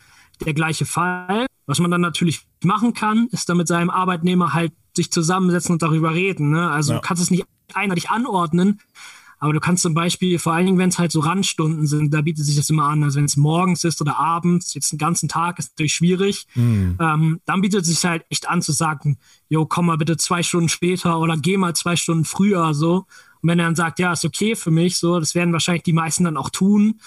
[0.45, 1.45] der gleiche Fall.
[1.65, 5.81] Was man dann natürlich machen kann, ist dann mit seinem Arbeitnehmer halt sich zusammensetzen und
[5.81, 6.49] darüber reden.
[6.49, 6.69] Ne?
[6.69, 6.99] Also ja.
[6.99, 8.79] du kannst es nicht einheitlich anordnen,
[9.39, 12.21] aber du kannst zum Beispiel, vor allen Dingen, wenn es halt so Randstunden sind, da
[12.21, 13.03] bietet sich das immer an.
[13.03, 16.45] Also wenn es morgens ist oder abends, jetzt den ganzen Tag, ist natürlich schwierig.
[16.55, 16.97] Mhm.
[16.99, 20.43] Ähm, dann bietet es sich halt echt an zu sagen, jo, komm mal bitte zwei
[20.43, 23.05] Stunden später oder geh mal zwei Stunden früher so.
[23.41, 25.93] Und wenn er dann sagt, ja, ist okay für mich, so, das werden wahrscheinlich die
[25.93, 26.99] meisten dann auch tun,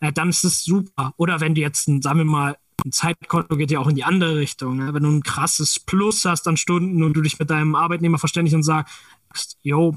[0.00, 1.14] äh, dann ist es super.
[1.16, 4.04] Oder wenn du jetzt, ein, sagen wir mal, ein Zeitkonto geht ja auch in die
[4.04, 4.78] andere Richtung.
[4.78, 4.94] Ne?
[4.94, 8.54] Wenn du ein krasses Plus hast an Stunden und du dich mit deinem Arbeitnehmer verständigst
[8.54, 9.96] und sagst, yo,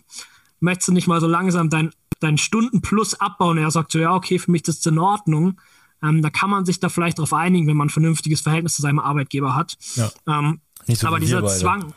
[0.59, 3.57] möchtest du nicht mal so langsam dein, dein Stundenplus abbauen?
[3.57, 5.59] Und er sagt so, ja, okay, für mich ist das in Ordnung.
[6.01, 8.81] Ähm, da kann man sich da vielleicht darauf einigen, wenn man ein vernünftiges Verhältnis zu
[8.81, 9.75] seinem Arbeitgeber hat.
[9.95, 10.11] Ja.
[10.27, 11.93] Ähm, nicht so aber dieser Zwang,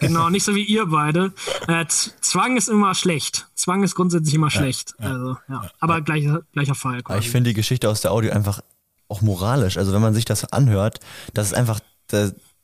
[0.00, 1.32] genau, nicht so wie ihr beide.
[1.68, 3.48] Äh, Zwang ist immer schlecht.
[3.54, 4.94] Zwang ist grundsätzlich immer ja, schlecht.
[4.98, 5.70] Ja, also, ja.
[5.80, 7.02] Aber gleicher, gleicher Fall.
[7.02, 7.20] Quasi.
[7.20, 8.60] Ich finde die Geschichte aus der Audio einfach
[9.08, 9.78] auch moralisch.
[9.78, 11.00] Also wenn man sich das anhört,
[11.34, 11.80] das ist einfach,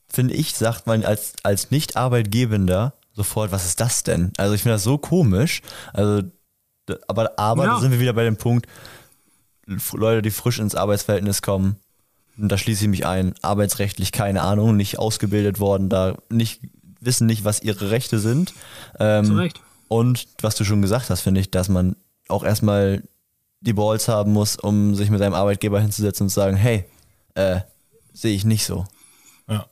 [0.09, 4.33] finde ich, sagt man als, als Nicht-Arbeitgebender sofort, was ist das denn?
[4.37, 5.61] Also ich finde das so komisch.
[5.93, 6.23] Also,
[7.07, 8.67] aber, aber da sind wir wieder bei dem Punkt,
[9.93, 11.77] Leute, die frisch ins Arbeitsverhältnis kommen,
[12.37, 16.61] und da schließe ich mich ein, arbeitsrechtlich keine Ahnung, nicht ausgebildet worden, da nicht
[16.99, 18.53] wissen nicht, was ihre Rechte sind.
[18.99, 19.61] Ähm, Zu Recht.
[19.87, 21.95] Und was du schon gesagt hast, finde ich, dass man
[22.27, 23.03] auch erstmal
[23.61, 26.85] die Balls haben muss, um sich mit seinem Arbeitgeber hinzusetzen und zu sagen, hey,
[27.35, 27.61] äh,
[28.13, 28.85] sehe ich nicht so.
[29.47, 29.67] Ja.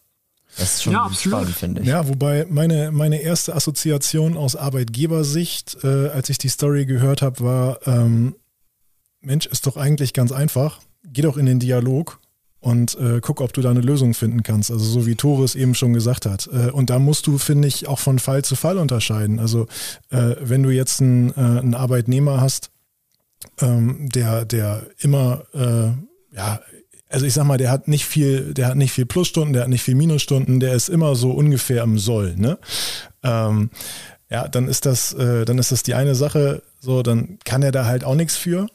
[0.57, 1.87] Das ist schon Ja, spannend, finde ich.
[1.87, 7.39] Ja, wobei meine, meine erste Assoziation aus Arbeitgebersicht, äh, als ich die Story gehört habe,
[7.43, 8.35] war, ähm,
[9.21, 10.79] Mensch, ist doch eigentlich ganz einfach.
[11.03, 12.19] Geh doch in den Dialog
[12.61, 14.71] und äh, guck, ob du da eine Lösung finden kannst.
[14.71, 16.47] Also so wie Tore es eben schon gesagt hat.
[16.53, 19.39] Äh, und da musst du, finde ich, auch von Fall zu Fall unterscheiden.
[19.39, 19.67] Also
[20.11, 22.69] äh, wenn du jetzt einen, äh, einen Arbeitnehmer hast,
[23.59, 26.61] ähm, der, der immer, äh, ja,
[27.09, 29.69] also ich sag mal, der hat nicht viel, der hat nicht viel Plusstunden, der hat
[29.69, 32.57] nicht viel Minusstunden, der ist immer so ungefähr im Soll, ne?
[33.23, 33.71] Ähm,
[34.29, 37.71] ja, dann ist das, äh, dann ist das die eine Sache, so, dann kann er
[37.71, 38.67] da halt auch nichts für.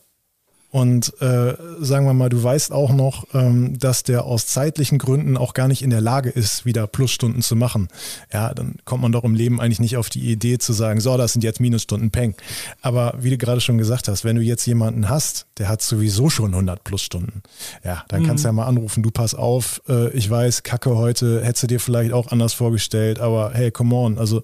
[0.77, 5.39] Und äh, sagen wir mal, du weißt auch noch, ähm, dass der aus zeitlichen Gründen
[5.39, 7.89] auch gar nicht in der Lage ist, wieder Plusstunden zu machen.
[8.31, 11.17] Ja, dann kommt man doch im Leben eigentlich nicht auf die Idee zu sagen, so,
[11.17, 12.35] das sind jetzt Minusstunden, peng.
[12.83, 16.29] Aber wie du gerade schon gesagt hast, wenn du jetzt jemanden hast, der hat sowieso
[16.29, 17.43] schon 100 Plusstunden,
[17.83, 21.43] ja, dann kannst du ja mal anrufen, du pass auf, äh, ich weiß, Kacke heute,
[21.43, 24.43] hättest du dir vielleicht auch anders vorgestellt, aber hey, come on, also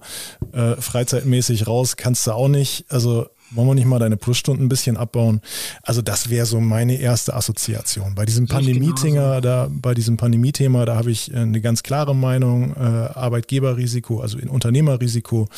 [0.53, 4.69] äh, freizeitmäßig raus kannst du auch nicht, also wollen wir nicht mal deine Plusstunden ein
[4.69, 5.41] bisschen abbauen?
[5.83, 8.15] Also das wäre so meine erste Assoziation.
[8.15, 12.75] Bei diesem Pandemie-Thema, da, bei diesem Pandemie-Thema, da habe ich äh, eine ganz klare Meinung,
[12.75, 15.49] äh, Arbeitgeberrisiko, also in Unternehmerrisiko,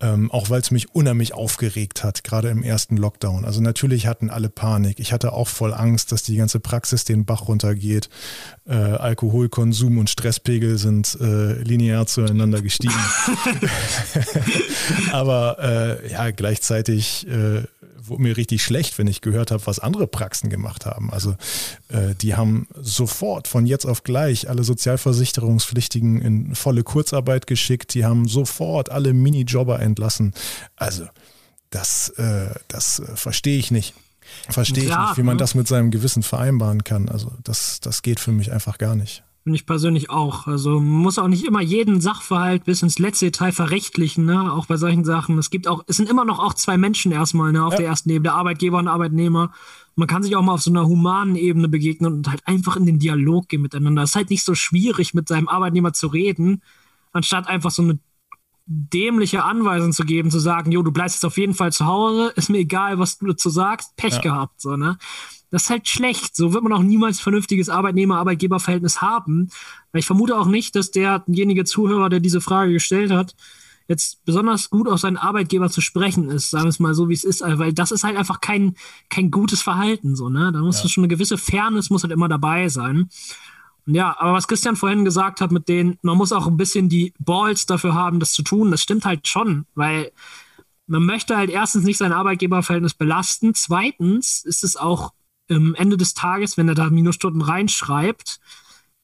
[0.00, 3.44] ähm, auch weil es mich unheimlich aufgeregt hat, gerade im ersten Lockdown.
[3.44, 5.00] Also natürlich hatten alle Panik.
[5.00, 8.10] Ich hatte auch voll Angst, dass die ganze Praxis den Bach runtergeht.
[8.66, 12.94] Äh, Alkoholkonsum und Stresspegel sind äh, linear zueinander gestiegen.
[15.12, 15.58] Aber
[16.02, 17.62] äh, ja, gleichzeitig äh,
[18.00, 21.12] wurde mir richtig schlecht, wenn ich gehört habe, was andere Praxen gemacht haben.
[21.12, 21.36] Also
[21.88, 27.94] äh, die haben sofort von jetzt auf gleich alle Sozialversicherungspflichtigen in volle Kurzarbeit geschickt.
[27.94, 30.34] Die haben sofort alle Minijobber entlassen.
[30.76, 31.06] Also
[31.70, 33.94] das, äh, das äh, verstehe ich nicht.
[34.48, 35.40] Verstehe ich nicht, wie man ne?
[35.40, 37.08] das mit seinem Gewissen vereinbaren kann.
[37.08, 39.22] Also das, das geht für mich einfach gar nicht.
[39.46, 40.48] Finde ich persönlich auch.
[40.48, 44.52] Also man muss auch nicht immer jeden Sachverhalt bis ins letzte Detail verrechtlichen, ne?
[44.52, 45.38] Auch bei solchen Sachen.
[45.38, 47.78] Es gibt auch, es sind immer noch auch zwei Menschen erstmal, ne, auf Ja.
[47.78, 49.52] der ersten Ebene, der Arbeitgeber und Arbeitnehmer.
[49.94, 52.86] Man kann sich auch mal auf so einer humanen Ebene begegnen und halt einfach in
[52.86, 54.02] den Dialog gehen miteinander.
[54.02, 56.60] Es ist halt nicht so schwierig, mit seinem Arbeitnehmer zu reden,
[57.12, 58.00] anstatt einfach so eine
[58.66, 62.32] dämliche Anweisung zu geben, zu sagen, jo, du bleibst jetzt auf jeden Fall zu Hause,
[62.34, 64.20] ist mir egal, was du dazu sagst, Pech Ja.
[64.22, 64.98] gehabt, so, ne?
[65.50, 66.36] Das ist halt schlecht.
[66.36, 69.48] So wird man auch niemals vernünftiges Arbeitnehmer-Arbeitgeber-Verhältnis haben.
[69.92, 73.34] Weil ich vermute auch nicht, dass derjenige Zuhörer, der diese Frage gestellt hat,
[73.88, 77.14] jetzt besonders gut auf seinen Arbeitgeber zu sprechen ist, sagen wir es mal so, wie
[77.14, 78.74] es ist, weil das ist halt einfach kein,
[79.08, 80.50] kein gutes Verhalten, so, ne?
[80.52, 83.08] Da muss schon eine gewisse Fairness muss halt immer dabei sein.
[83.86, 86.88] Und ja, aber was Christian vorhin gesagt hat mit denen, man muss auch ein bisschen
[86.88, 90.10] die Balls dafür haben, das zu tun, das stimmt halt schon, weil
[90.88, 93.54] man möchte halt erstens nicht sein Arbeitgeberverhältnis belasten.
[93.54, 95.12] Zweitens ist es auch
[95.50, 98.40] am Ende des Tages, wenn er da Minusstunden reinschreibt,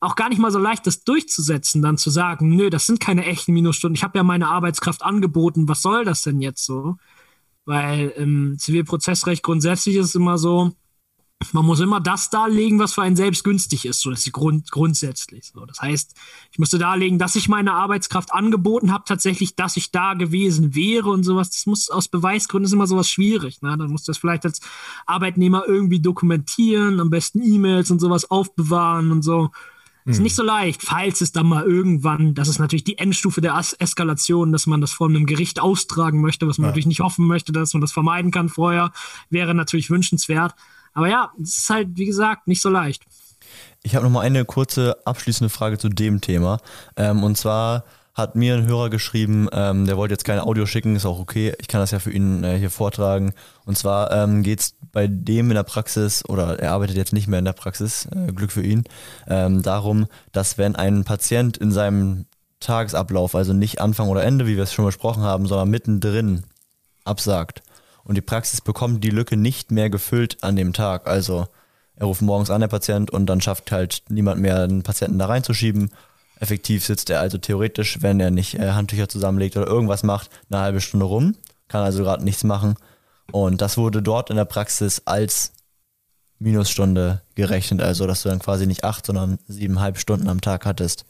[0.01, 3.25] auch gar nicht mal so leicht, das durchzusetzen, dann zu sagen, nö, das sind keine
[3.25, 3.95] echten Minusstunden.
[3.95, 5.69] Ich habe ja meine Arbeitskraft angeboten.
[5.69, 6.97] Was soll das denn jetzt so?
[7.65, 10.73] Weil im Zivilprozessrecht grundsätzlich ist es immer so,
[11.53, 14.01] man muss immer das darlegen, was für einen selbst günstig ist.
[14.01, 15.65] So das ist Grund, grundsätzlich so.
[15.67, 16.15] Das heißt,
[16.51, 21.11] ich musste darlegen, dass ich meine Arbeitskraft angeboten habe, tatsächlich, dass ich da gewesen wäre
[21.11, 21.51] und sowas.
[21.51, 23.63] Das muss aus Beweisgründen ist immer sowas schwierig.
[23.63, 23.77] Ne?
[23.77, 24.61] Dann musst du das vielleicht als
[25.07, 29.51] Arbeitnehmer irgendwie dokumentieren, am besten E-Mails und sowas aufbewahren und so.
[30.05, 33.55] Ist nicht so leicht, falls es dann mal irgendwann, das ist natürlich die Endstufe der
[33.55, 36.69] As Eskalation, dass man das vor einem Gericht austragen möchte, was man Ja.
[36.71, 38.91] natürlich nicht hoffen möchte, dass man das vermeiden kann vorher,
[39.31, 40.57] wäre natürlich wünschenswert.
[40.95, 43.05] Aber ja, es ist halt, wie gesagt, nicht so leicht.
[43.83, 46.59] Ich habe noch mal eine kurze abschließende Frage zu dem Thema.
[46.97, 50.97] Ähm, und zwar hat mir ein Hörer geschrieben, ähm, der wollte jetzt keine Audio schicken,
[50.97, 51.55] ist auch okay.
[51.59, 53.33] Ich kann das ja für ihn äh, hier vortragen.
[53.65, 57.27] Und zwar ähm, geht es bei dem in der Praxis, oder er arbeitet jetzt nicht
[57.27, 58.85] mehr in der Praxis, äh, Glück für ihn,
[59.27, 62.27] ähm, darum, dass wenn ein Patient in seinem
[62.61, 66.45] Tagesablauf, also nicht Anfang oder Ende, wie wir es schon besprochen haben, sondern mittendrin
[67.05, 67.63] absagt
[68.05, 71.47] und die Praxis bekommt die Lücke nicht mehr gefüllt an dem Tag, also
[71.97, 75.27] er ruft morgens an, der Patient, und dann schafft halt niemand mehr, den Patienten da
[75.27, 75.91] reinzuschieben.
[76.41, 80.61] Effektiv sitzt er also theoretisch, wenn er nicht äh, Handtücher zusammenlegt oder irgendwas macht, eine
[80.61, 81.37] halbe Stunde rum,
[81.69, 82.75] kann also gerade nichts machen.
[83.31, 85.53] Und das wurde dort in der Praxis als
[86.39, 91.07] Minusstunde gerechnet, also dass du dann quasi nicht acht, sondern siebeneinhalb Stunden am Tag hattest.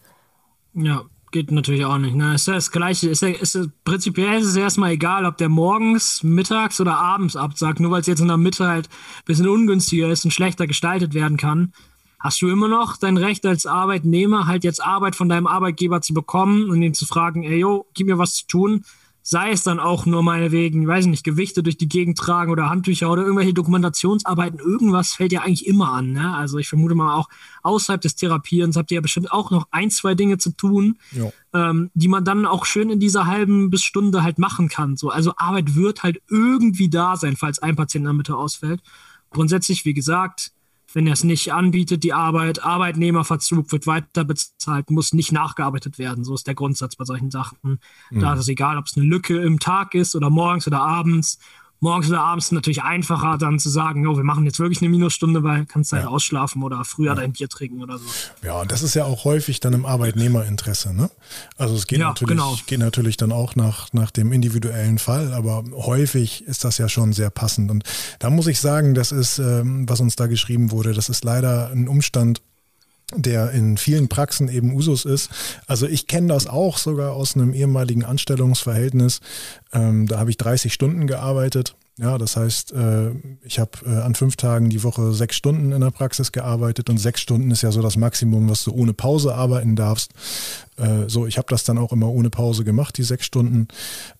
[0.75, 2.14] Ja, geht natürlich auch nicht.
[2.14, 2.35] Ne?
[2.35, 3.09] Ist ja das Gleiche.
[3.11, 7.35] Ist ja, ist ja, prinzipiell ist es erstmal egal, ob der morgens, mittags oder abends
[7.35, 10.66] absagt, nur weil es jetzt in der Mitte halt ein bisschen ungünstiger ist und schlechter
[10.66, 11.73] gestaltet werden kann.
[12.21, 16.14] hast du immer noch dein Recht als Arbeitnehmer, halt jetzt Arbeit von deinem Arbeitgeber zu
[16.14, 18.85] bekommen und ihn zu fragen, ey, yo, gib mir was zu tun.
[19.25, 23.11] Sei es dann auch nur meinetwegen, weiß nicht, Gewichte durch die Gegend tragen oder Handtücher
[23.11, 26.11] oder irgendwelche Dokumentationsarbeiten, irgendwas fällt ja eigentlich immer an.
[26.13, 26.35] Ne?
[26.35, 27.29] Also ich vermute mal auch
[27.63, 30.99] außerhalb des Therapierens habt ihr ja bestimmt auch noch ein, zwei Dinge zu tun,
[31.55, 34.97] ähm, die man dann auch schön in dieser halben bis Stunde halt machen kann.
[34.97, 38.83] So, also Arbeit wird halt irgendwie da sein, falls ein Patient in der Mitte ausfällt.
[39.31, 40.53] Grundsätzlich, wie gesagt,
[40.95, 46.25] wenn er es nicht anbietet, die Arbeit, Arbeitnehmerverzug wird weiter bezahlt, muss nicht nachgearbeitet werden.
[46.25, 47.81] So ist der Grundsatz bei solchen Sachen.
[48.11, 48.21] Mhm.
[48.21, 51.39] Da ist es egal, ob es eine Lücke im Tag ist oder morgens oder abends
[51.83, 55.42] morgens oder abends natürlich einfacher, dann zu sagen, oh, wir machen jetzt wirklich eine Minusstunde,
[55.42, 56.11] weil kannst du halt ja.
[56.11, 57.14] ausschlafen oder früher ja.
[57.16, 58.05] dein Bier trinken oder so.
[58.42, 61.11] Ja, und das ist ja auch häufig dann im Arbeitnehmerinteresse, ne?
[61.57, 62.57] Also es geht, ja, natürlich, genau.
[62.66, 67.12] geht natürlich dann auch nach, nach dem individuellen Fall, aber häufig ist das ja schon
[67.12, 67.71] sehr passend.
[67.71, 67.83] Und
[68.21, 71.71] da muss ich sagen, das ist, ähm, was uns da geschrieben wurde, das ist leider
[71.71, 72.42] ein Umstand,
[73.16, 75.31] der in vielen Praxen eben Usus ist.
[75.66, 79.20] Also ich kenne das auch sogar aus einem ehemaligen Anstellungsverhältnis.
[79.72, 81.75] Ähm, da habe ich 30 Stunden gearbeitet.
[81.98, 83.11] Ja, das heißt, äh,
[83.42, 86.96] ich habe äh, an fünf Tagen die Woche sechs Stunden in der Praxis gearbeitet und
[86.96, 90.12] sechs Stunden ist ja so das Maximum, was du ohne Pause arbeiten darfst.
[90.79, 93.68] Äh, so, ich habe das dann auch immer ohne Pause gemacht, die sechs Stunden.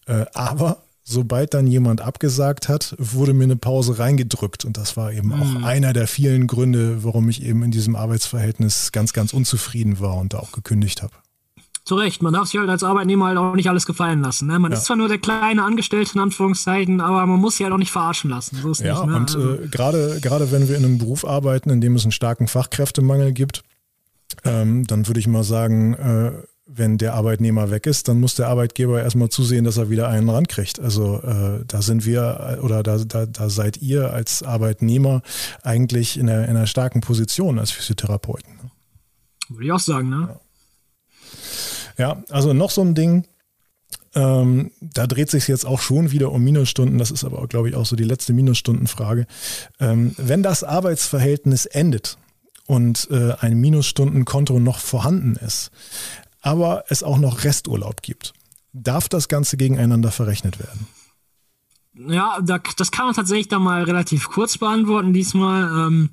[0.07, 4.65] Äh, aber sobald dann jemand abgesagt hat, wurde mir eine Pause reingedrückt.
[4.65, 5.35] Und das war eben mhm.
[5.35, 10.17] auch einer der vielen Gründe, warum ich eben in diesem Arbeitsverhältnis ganz, ganz unzufrieden war
[10.17, 11.13] und da auch gekündigt habe.
[11.85, 14.47] Zu Recht, man darf sich halt als Arbeitnehmer halt auch nicht alles gefallen lassen.
[14.47, 14.57] Ne?
[14.61, 14.79] Man ja.
[14.79, 17.91] ist zwar nur der kleine Angestellte in Anführungszeichen, aber man muss sich halt auch nicht
[17.91, 18.57] verarschen lassen.
[18.63, 19.17] So ja, nicht, ne?
[19.17, 19.55] und also.
[19.55, 23.33] äh, gerade, gerade wenn wir in einem Beruf arbeiten, in dem es einen starken Fachkräftemangel
[23.33, 23.65] gibt,
[24.45, 26.33] ähm, dann würde ich mal sagen, äh,
[26.75, 30.29] wenn der Arbeitnehmer weg ist, dann muss der Arbeitgeber erstmal zusehen, dass er wieder einen
[30.29, 30.81] rankriegt.
[30.81, 35.23] Also äh, da sind wir oder da, da, da seid ihr als Arbeitnehmer
[35.63, 38.55] eigentlich in einer, in einer starken Position als Physiotherapeuten.
[38.55, 38.71] Ne?
[39.49, 40.41] Würde ich auch sagen, ne?
[41.99, 43.27] Ja, ja also noch so ein Ding,
[44.15, 46.99] ähm, da dreht sich jetzt auch schon wieder um Minusstunden.
[46.99, 49.27] Das ist aber, glaube ich, auch so die letzte Minusstundenfrage.
[49.81, 52.19] Ähm, wenn das Arbeitsverhältnis endet
[52.67, 55.71] und äh, ein Minusstundenkonto noch vorhanden ist,
[56.43, 58.35] aber es auch noch Resturlaub gibt.
[58.73, 60.87] Darf das Ganze gegeneinander verrechnet werden?
[61.95, 65.87] Ja, da, das kann man tatsächlich dann mal relativ kurz beantworten diesmal.
[65.87, 66.11] Ähm,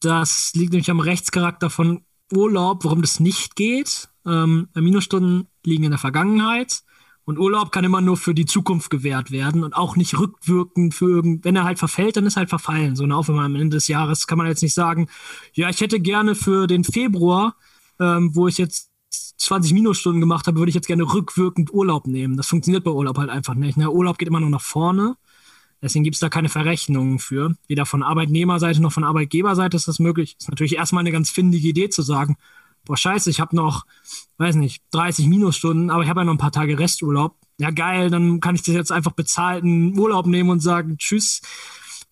[0.00, 2.02] das liegt nämlich am Rechtscharakter von
[2.32, 4.08] Urlaub, warum das nicht geht.
[4.26, 6.82] Ähm, Minusstunden liegen in der Vergangenheit
[7.24, 11.10] und Urlaub kann immer nur für die Zukunft gewährt werden und auch nicht rückwirkend für
[11.10, 12.96] irgend, wenn er halt verfällt, dann ist halt verfallen.
[12.96, 15.08] So, wenn man am Ende des Jahres kann man jetzt nicht sagen,
[15.54, 17.56] ja, ich hätte gerne für den Februar,
[17.98, 18.90] ähm, wo ich jetzt
[19.38, 22.36] 20 Minusstunden gemacht habe, würde ich jetzt gerne rückwirkend Urlaub nehmen.
[22.36, 23.76] Das funktioniert bei Urlaub halt einfach nicht.
[23.76, 23.90] Ne?
[23.90, 25.16] Urlaub geht immer nur nach vorne.
[25.82, 27.54] Deswegen gibt es da keine Verrechnungen für.
[27.66, 30.36] Weder von Arbeitnehmerseite noch von Arbeitgeberseite ist das möglich.
[30.38, 32.36] Ist natürlich erstmal eine ganz findige Idee zu sagen,
[32.86, 33.84] boah, scheiße, ich habe noch,
[34.38, 37.36] weiß nicht, 30 Minusstunden, aber ich habe ja noch ein paar Tage Resturlaub.
[37.58, 41.42] Ja, geil, dann kann ich das jetzt einfach bezahlten Urlaub nehmen und sagen, tschüss.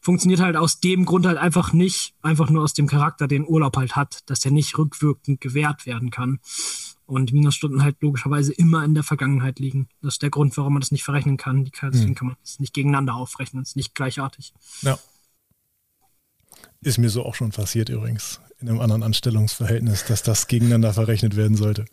[0.01, 3.77] Funktioniert halt aus dem Grund halt einfach nicht, einfach nur aus dem Charakter, den Urlaub
[3.77, 6.41] halt hat, dass der nicht rückwirkend gewährt werden kann
[7.13, 9.89] und Minusstunden halt logischerweise immer in der Vergangenheit liegen.
[10.01, 11.71] Das ist der Grund, warum man das nicht verrechnen kann.
[11.83, 12.15] Deswegen hm.
[12.15, 13.63] kann man es nicht gegeneinander aufrechnen.
[13.63, 14.55] Es ist nicht gleichartig.
[14.81, 14.99] Ja.
[16.81, 21.37] Ist mir so auch schon passiert übrigens in einem anderen Anstellungsverhältnis, dass das gegeneinander verrechnet
[21.37, 21.85] werden sollte.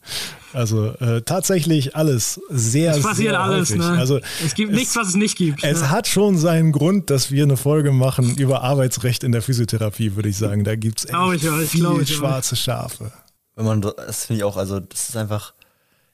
[0.54, 3.82] Also äh, tatsächlich alles sehr, es passiert sehr alles, häufig.
[3.82, 3.98] Ne?
[3.98, 5.64] Also es gibt es, nichts, was es nicht gibt.
[5.64, 5.90] Es ne?
[5.90, 10.30] hat schon seinen Grund, dass wir eine Folge machen über Arbeitsrecht in der Physiotherapie, würde
[10.30, 10.64] ich sagen.
[10.64, 13.12] Da gibt es echt viel schwarze Schafe
[13.60, 15.54] wenn man das finde ich auch, also das ist einfach,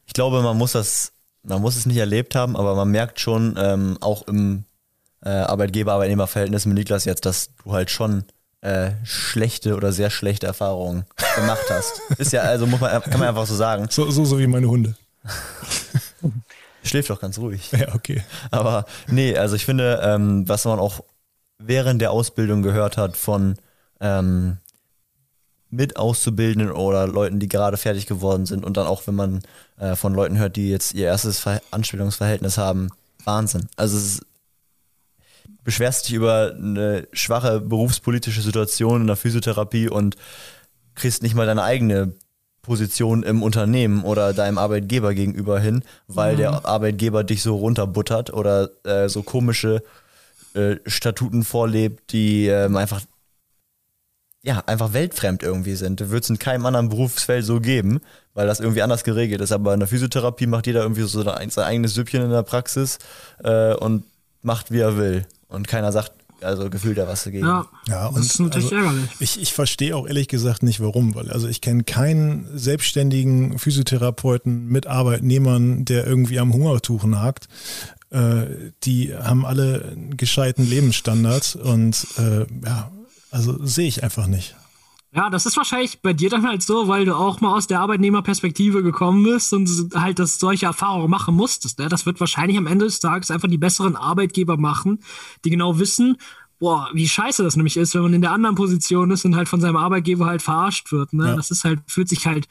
[0.08, 1.12] ich glaube, man muss das,
[1.44, 4.66] man muss es nicht erlebt haben, aber man merkt schon ähm, auch im
[5.24, 8.24] äh, Arbeitgeber-Arbeitnehmer-Verhältnis mit Niklas jetzt, dass du halt schon
[8.62, 11.06] äh, schlechte oder sehr schlechte Erfahrungen
[11.36, 12.02] gemacht hast.
[12.18, 13.90] Ist ja, also muss man, kann man einfach so sagen.
[13.92, 14.96] So, so, so wie meine Hunde.
[16.84, 17.72] Schläft doch ganz ruhig.
[17.74, 18.24] Ja, okay.
[18.50, 21.04] Aber nee, also ich finde, ähm, was man auch
[21.60, 23.56] während der Ausbildung gehört hat von
[24.00, 24.58] ähm,
[25.76, 29.42] mit Auszubildenden oder Leuten, die gerade fertig geworden sind und dann auch, wenn man
[29.78, 32.90] äh, von Leuten hört, die jetzt ihr erstes Ver Anstellungsverhältnis haben,
[33.24, 33.68] Wahnsinn.
[33.76, 34.26] Also es ist,
[35.64, 40.16] beschwerst dich über eine schwache berufspolitische Situation in der Physiotherapie und
[40.94, 42.14] kriegst nicht mal deine eigene
[42.62, 46.38] Position im Unternehmen oder deinem Arbeitgeber gegenüber hin, weil mhm.
[46.38, 49.84] der Arbeitgeber dich so runterbuttert oder äh, so komische
[50.56, 53.02] äh, Statuten vorlebt, die ähm, einfach
[54.46, 56.12] ja, einfach weltfremd irgendwie sind.
[56.12, 58.00] Wird es in keinem anderen Berufsfeld so geben,
[58.36, 59.52] weil das irgendwie anders geregelt ist.
[59.52, 63.00] Aber in der Physiotherapie macht jeder irgendwie so sein eigenes Süppchen in der Praxis
[63.44, 64.06] äh, und
[64.44, 65.26] macht, wie er will.
[65.48, 67.46] Und keiner sagt, also gefühlt ja was dagegen.
[67.48, 69.10] Ja, Ja, das ist natürlich also, ärgerlich.
[69.20, 71.16] Ich, ich verstehe auch ehrlich gesagt nicht, warum.
[71.16, 77.48] Weil also ich kenne keinen selbstständigen Physiotherapeuten mit Arbeitnehmern, der irgendwie am Hungertuch nagt.
[78.12, 78.46] Äh,
[78.84, 82.92] die haben alle einen gescheiten Lebensstandard und äh, ja,
[83.36, 84.56] also sehe ich einfach nicht.
[85.14, 87.82] Ja, das ist wahrscheinlich bei dir dann halt so, weil du auch mal aus der
[87.82, 91.80] Arbeitnehmerperspektive gekommen bist und halt das solche Erfahrungen machen musstest.
[91.80, 91.90] Ne?
[91.90, 95.00] Das wird wahrscheinlich am Ende des Tages einfach die besseren Arbeitgeber machen,
[95.44, 96.18] die genau wissen,
[96.60, 99.50] boah, wie scheiße das nämlich ist, wenn man in der anderen Position ist und halt
[99.50, 101.12] von seinem Arbeitgeber halt verarscht wird.
[101.12, 101.28] Ne?
[101.28, 101.36] Ja.
[101.36, 102.48] Das ist halt, fühlt sich halt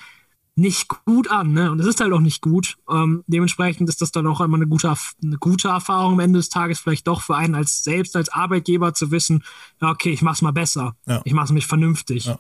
[0.56, 1.70] nicht gut an, ne?
[1.70, 2.76] Und es ist halt auch nicht gut.
[2.88, 6.48] Ähm, dementsprechend ist das dann auch immer eine gute, eine gute Erfahrung am Ende des
[6.48, 9.42] Tages, vielleicht doch für einen als selbst als Arbeitgeber zu wissen,
[9.80, 10.94] ja, okay, ich mach's mal besser.
[11.06, 11.22] Ja.
[11.24, 12.26] Ich mach's mich vernünftig.
[12.26, 12.38] Ja.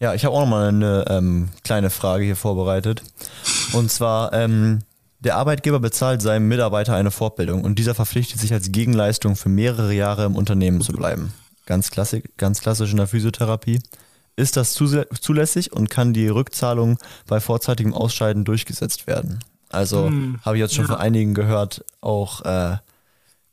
[0.00, 3.02] Ja, ich habe auch noch mal eine ähm, kleine Frage hier vorbereitet.
[3.72, 4.80] Und zwar, ähm,
[5.18, 9.92] der Arbeitgeber bezahlt seinem Mitarbeiter eine Fortbildung und dieser verpflichtet sich als Gegenleistung für mehrere
[9.92, 11.32] Jahre im Unternehmen zu bleiben.
[11.66, 13.80] Ganz, klassisch, ganz klassisch in der Physiotherapie.
[14.38, 19.40] Ist das zulässig und kann die Rückzahlung bei vorzeitigem Ausscheiden durchgesetzt werden?
[19.68, 20.92] Also Hm, habe ich jetzt schon ja.
[20.92, 22.76] von einigen gehört, auch äh,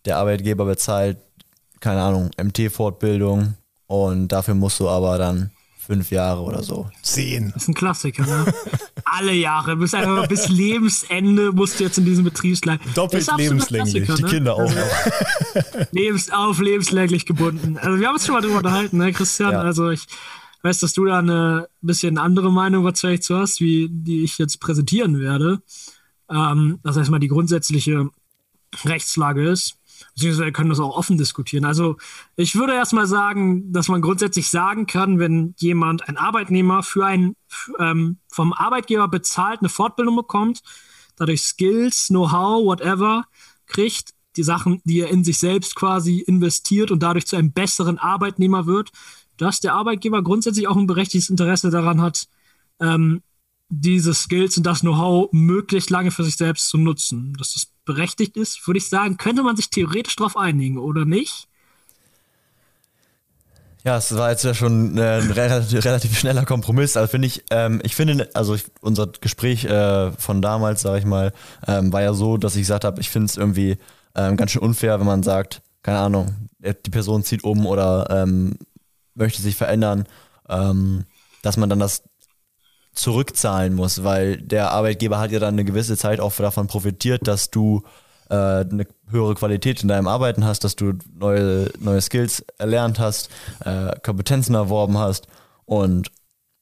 [0.06, 1.18] der Arbeitgeber bezahlt,
[1.80, 3.56] keine Ahnung, MT-Fortbildung
[3.88, 6.88] und dafür musst du aber dann fünf Jahre oder so.
[7.02, 7.50] Zehn.
[7.54, 8.54] Das ist ein Klassiker, ne?
[9.06, 12.84] Alle Jahre, bis einfach bis Lebensende musst du jetzt in diesem Betriebsleiter.
[12.94, 14.06] Doppelt lebenslänglich.
[14.16, 14.30] Die ne?
[14.30, 15.92] Kinder auch noch.
[15.92, 17.80] Lebens auf lebenslänglich gebunden.
[17.80, 19.54] Also wir haben uns schon mal drüber unterhalten, ne, Christian?
[19.54, 19.62] Ja.
[19.62, 20.06] Also ich
[20.66, 24.60] weiß, dass du da eine bisschen andere Meinung wahrscheinlich zu hast, wie die ich jetzt
[24.60, 25.62] präsentieren werde.
[26.30, 28.10] Ähm, das heißt mal die grundsätzliche
[28.84, 29.78] Rechtslage ist.
[30.14, 31.66] Beziehungsweise wir können das auch offen diskutieren.
[31.66, 31.98] Also
[32.36, 37.36] ich würde erstmal sagen, dass man grundsätzlich sagen kann, wenn jemand, ein Arbeitnehmer für ein
[37.80, 40.64] ähm, vom Arbeitgeber bezahlt eine Fortbildung bekommt,
[41.16, 43.26] dadurch Skills, Know-how, whatever
[43.68, 47.98] kriegt, die Sachen, die er in sich selbst quasi investiert und dadurch zu einem besseren
[47.98, 48.92] Arbeitnehmer wird,
[49.38, 52.28] dass der Arbeitgeber grundsätzlich auch ein berechtigtes Interesse daran hat,
[52.80, 53.22] ähm,
[53.70, 57.34] diese Skills und das Know-how möglichst lange für sich selbst zu nutzen.
[57.38, 61.48] Dass das berechtigt ist, würde ich sagen, könnte man sich theoretisch darauf einigen, oder nicht?
[63.84, 66.98] Ja, es war jetzt ja schon äh, ein relativ, relativ schneller Kompromiss.
[66.98, 71.06] Also finde ich, ähm, ich finde, also ich, unser Gespräch äh, von damals, sage ich
[71.06, 71.34] mal,
[71.68, 73.78] ähm, war ja so, dass ich gesagt habe, ich finde es irgendwie
[74.16, 78.58] ähm, ganz schön unfair, wenn man sagt, keine Ahnung, die Person zieht um oder ähm,
[79.16, 80.06] möchte sich verändern,
[80.48, 81.06] ähm,
[81.42, 82.04] dass man dann das
[82.94, 87.52] zurückzahlen muss, weil der Arbeitgeber hat ja dann eine gewisse Zeit auch davon profitiert, dass
[87.52, 87.84] du
[88.30, 93.30] äh, eine höhere Qualität in deinem Arbeiten hast, dass du neue, neue Skills erlernt hast,
[93.64, 95.28] äh, Kompetenzen erworben hast
[95.66, 96.10] und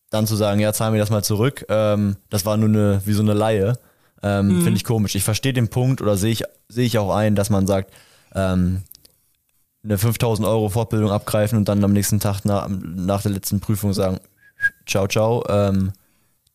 [0.10, 3.14] dann zu sagen, ja, zahl mir das mal zurück, ähm, das war nur eine, wie
[3.14, 3.78] so eine Laie,
[4.22, 5.16] ähm, finde ich komisch.
[5.16, 7.94] Ich verstehe den Punkt oder sehe ich, sehe ich auch ein, dass man sagt,
[8.36, 8.84] ähm,
[9.84, 13.94] eine 5000 Euro Fortbildung abgreifen und dann am nächsten Tag nach, nach der letzten Prüfung
[13.94, 14.20] sagen,
[14.88, 15.92] ciao, ciao, ähm,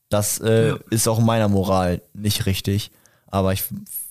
[0.09, 0.79] das äh, Ja.
[0.91, 2.91] ist auch meiner Moral nicht richtig.
[3.27, 3.64] Aber ich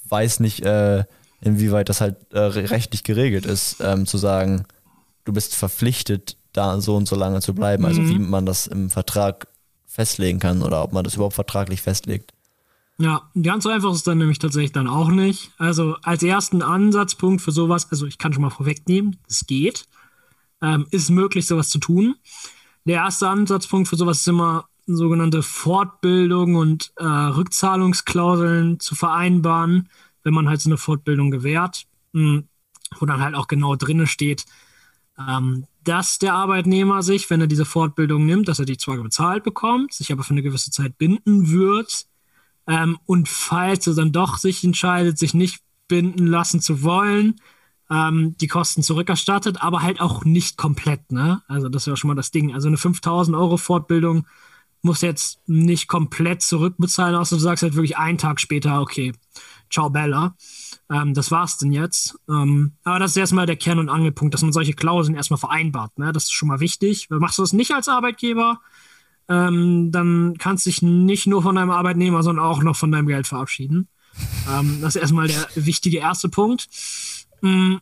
[0.09, 1.03] weiß nicht, äh,
[1.41, 4.65] inwieweit das halt äh, rechtlich geregelt ist, ähm, zu sagen,
[5.25, 7.85] du bist verpflichtet, da so und so lange zu bleiben.
[7.85, 8.09] Also Mhm.
[8.09, 9.47] wie man das im Vertrag
[9.87, 12.33] festlegen kann oder ob man das überhaupt vertraglich festlegt.
[12.99, 15.51] Ja, ganz so einfach ist es dann nämlich tatsächlich dann auch nicht.
[15.57, 19.87] Also als ersten Ansatzpunkt für sowas, also ich kann schon mal vorwegnehmen, es geht,
[20.61, 22.15] ähm, ist möglich, sowas zu tun.
[22.85, 29.89] Der erste Ansatzpunkt für sowas ist immer sogenannte Fortbildung und äh, Rückzahlungsklauseln zu vereinbaren,
[30.23, 32.43] wenn man halt so eine Fortbildung gewährt, mh,
[32.97, 34.45] wo dann halt auch genau drinne steht,
[35.19, 39.43] ähm, dass der Arbeitnehmer sich, wenn er diese Fortbildung nimmt, dass er die zwar bezahlt
[39.43, 42.07] bekommt, sich aber für eine gewisse Zeit binden wird,
[42.67, 47.35] ähm, und falls er dann doch sich entscheidet, sich nicht binden lassen zu wollen,
[47.89, 51.41] ähm, die Kosten zurückerstattet, aber halt auch nicht komplett, ne?
[51.47, 52.53] Also das ist ja schon mal das Ding.
[52.53, 54.27] Also eine 5000 Euro Fortbildung
[54.81, 59.13] muss jetzt nicht komplett zurückbezahlen, außer du sagst halt wirklich einen Tag später, okay,
[59.69, 60.35] ciao Bella.
[60.89, 62.19] Ähm, das war's denn jetzt.
[62.29, 65.97] Ähm, aber das ist erstmal der Kern- und Angelpunkt, dass man solche Klauseln erstmal vereinbart.
[65.97, 66.11] Ne?
[66.11, 67.07] Das ist schon mal wichtig.
[67.09, 68.59] Machst du das nicht als Arbeitgeber,
[69.29, 73.07] ähm, dann kannst du dich nicht nur von deinem Arbeitnehmer, sondern auch noch von deinem
[73.07, 73.87] Geld verabschieden.
[74.51, 76.67] ähm, das ist erstmal der wichtige erste Punkt.
[77.41, 77.75] Mm,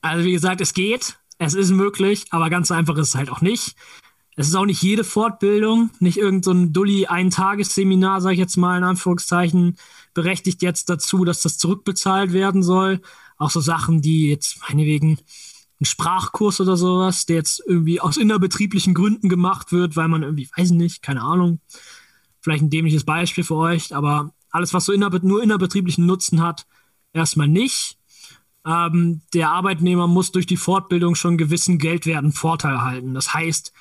[0.00, 3.40] Also wie gesagt, es geht, es ist möglich, aber ganz einfach ist es halt auch
[3.40, 3.74] nicht.
[4.36, 8.56] Es ist auch nicht jede Fortbildung, nicht irgendein so ein dulli Eintagesseminar, sage ich jetzt
[8.56, 9.76] mal in Anführungszeichen,
[10.14, 13.00] berechtigt jetzt dazu, dass das zurückbezahlt werden soll.
[13.36, 15.18] Auch so Sachen, die jetzt meinetwegen
[15.80, 20.48] ein Sprachkurs oder sowas, der jetzt irgendwie aus innerbetrieblichen Gründen gemacht wird, weil man irgendwie,
[20.56, 21.60] weiß ich nicht, keine Ahnung,
[22.40, 26.66] vielleicht ein dämliches Beispiel für euch, aber alles, was so innerbe nur innerbetrieblichen Nutzen hat,
[27.12, 27.98] erstmal nicht.
[28.66, 33.14] ähm, der Arbeitnehmer muss durch die Fortbildung schon einen gewissen geldwerten Vorteil erhalten.
[33.14, 33.72] Das heißt,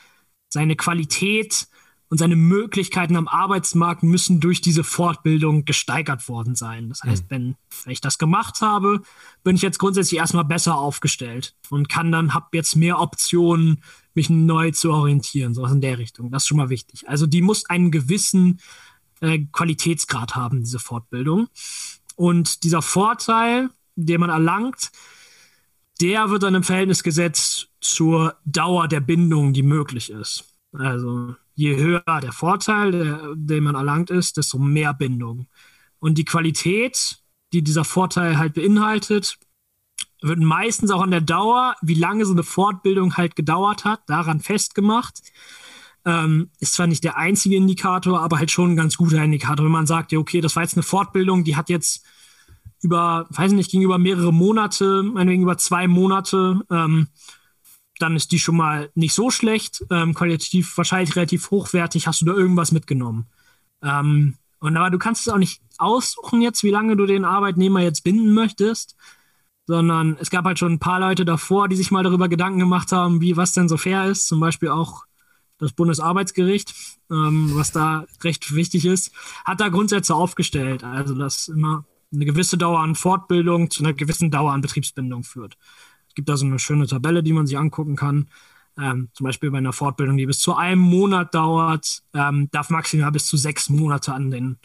[0.49, 1.67] seine Qualität
[2.09, 6.89] und seine Möglichkeiten am Arbeitsmarkt müssen durch diese Fortbildung gesteigert worden sein.
[6.89, 7.29] Das heißt, mhm.
[7.29, 9.01] wenn, wenn ich das gemacht habe,
[9.43, 13.83] bin ich jetzt grundsätzlich erstmal besser aufgestellt und kann dann, habe jetzt mehr Optionen,
[14.13, 16.31] mich neu zu orientieren, sowas in der Richtung.
[16.31, 17.07] Das ist schon mal wichtig.
[17.07, 18.59] Also die muss einen gewissen
[19.19, 21.47] äh, Qualitätsgrad haben, diese Fortbildung.
[22.15, 24.91] Und dieser Vorteil, den man erlangt,
[26.01, 30.45] der wird dann im Verhältnis gesetzt zur Dauer der Bindung, die möglich ist.
[30.71, 35.47] Also je höher der Vorteil, der, den man erlangt ist, desto mehr Bindung.
[35.97, 37.17] Und die Qualität,
[37.51, 39.39] die dieser Vorteil halt beinhaltet,
[40.21, 44.39] wird meistens auch an der Dauer, wie lange so eine Fortbildung halt gedauert hat, daran
[44.39, 45.19] festgemacht.
[46.05, 49.71] Ähm, ist zwar nicht der einzige Indikator, aber halt schon ein ganz guter Indikator, wenn
[49.71, 52.05] man sagt, ja, okay, das war jetzt eine Fortbildung, die hat jetzt
[52.83, 57.07] über, weiß nicht, ging über mehrere Monate, meinetwegen über zwei Monate, ähm,
[57.99, 62.25] dann ist die schon mal nicht so schlecht, ähm, qualitativ wahrscheinlich relativ hochwertig, hast du
[62.25, 63.27] da irgendwas mitgenommen.
[63.81, 67.81] Ähm, und aber du kannst es auch nicht aussuchen jetzt, wie lange du den Arbeitnehmer
[67.81, 68.95] jetzt binden möchtest,
[69.67, 72.91] sondern es gab halt schon ein paar Leute davor, die sich mal darüber Gedanken gemacht
[72.91, 75.05] haben, wie was denn so fair ist, zum Beispiel auch
[75.59, 76.73] das Bundesarbeitsgericht,
[77.11, 79.11] ähm, was da recht wichtig ist,
[79.43, 84.31] hat da Grundsätze aufgestellt, also dass immer eine gewisse Dauer an Fortbildung zu einer gewissen
[84.31, 85.57] Dauer an Betriebsbindung führt
[86.17, 88.27] gibt da so eine schöne Tabelle, die man sich angucken kann.
[88.75, 93.11] Ähm, zum Beispiel bei einer Fortbildung, die bis zu einem Monat dauert, ähm, darf maximal
[93.11, 94.57] bis zu sechs Monate an, den,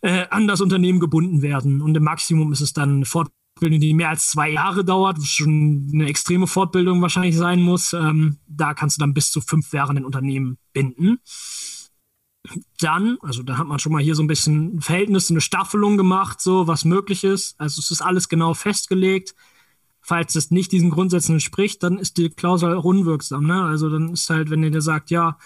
[0.00, 1.80] äh, an das Unternehmen gebunden werden.
[1.82, 5.28] Und im Maximum ist es dann eine Fortbildung, die mehr als zwei Jahre dauert, was
[5.28, 7.92] schon eine extreme Fortbildung wahrscheinlich sein muss.
[7.92, 11.20] Ähm, da kannst du dann bis zu fünf Jahre ein Unternehmen binden.
[12.80, 16.40] Dann, also da hat man schon mal hier so ein bisschen Verhältnis, eine Staffelung gemacht,
[16.40, 17.54] so was möglich ist.
[17.60, 19.36] Also es ist alles genau festgelegt.
[20.10, 23.46] Falls es nicht diesen Grundsätzen entspricht, dann ist die Klausel auch unwirksam.
[23.46, 23.62] Ne?
[23.62, 25.38] Also dann ist halt, wenn ihr dir sagt, ja,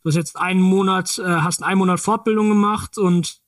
[0.00, 3.40] du hast jetzt einen Monat, äh, hast einen Monat Fortbildung gemacht und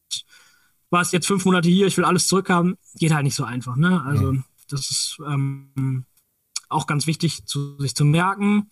[0.90, 3.76] warst jetzt fünf Monate hier, ich will alles zurückhaben, geht halt nicht so einfach.
[3.76, 4.02] Ne?
[4.02, 4.42] Also ja.
[4.68, 6.06] das ist ähm,
[6.68, 8.68] auch ganz wichtig zu, sich zu merken.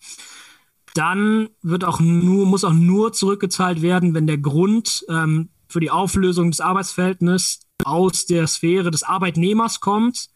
[0.94, 5.92] Dann wird auch nur, muss auch nur zurückgezahlt werden, wenn der Grund ähm, für die
[5.92, 10.32] Auflösung des Arbeitsverhältnisses aus der Sphäre des Arbeitnehmers kommt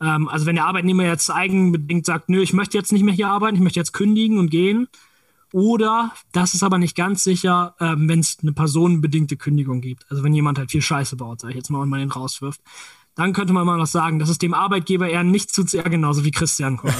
[0.00, 3.28] ähm, also wenn der Arbeitnehmer jetzt eigenbedingt sagt, nö, ich möchte jetzt nicht mehr hier
[3.28, 4.88] arbeiten, ich möchte jetzt kündigen und gehen.
[5.52, 10.04] Oder, das ist aber nicht ganz sicher, ähm, wenn es eine personenbedingte Kündigung gibt.
[10.10, 12.60] Also wenn jemand halt viel Scheiße baut, sag ich jetzt mal, und man den rauswirft.
[13.14, 16.24] Dann könnte man mal noch sagen, dass es dem Arbeitgeber eher nicht zu ja, genauso
[16.24, 16.94] wie Christian quasi.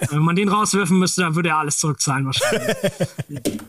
[0.10, 2.76] wenn man den rauswerfen müsste, dann würde er alles zurückzahlen wahrscheinlich.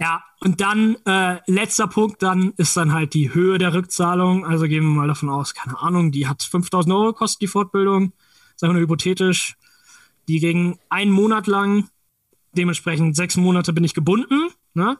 [0.00, 4.46] Ja, und dann äh, letzter Punkt, dann ist dann halt die Höhe der Rückzahlung.
[4.46, 8.14] Also gehen wir mal davon aus, keine Ahnung, die hat 5000 Euro gekostet, die Fortbildung.
[8.56, 9.56] Sagen wir nur hypothetisch.
[10.26, 11.90] Die ging einen Monat lang,
[12.52, 14.48] dementsprechend sechs Monate bin ich gebunden.
[14.72, 14.96] Ne?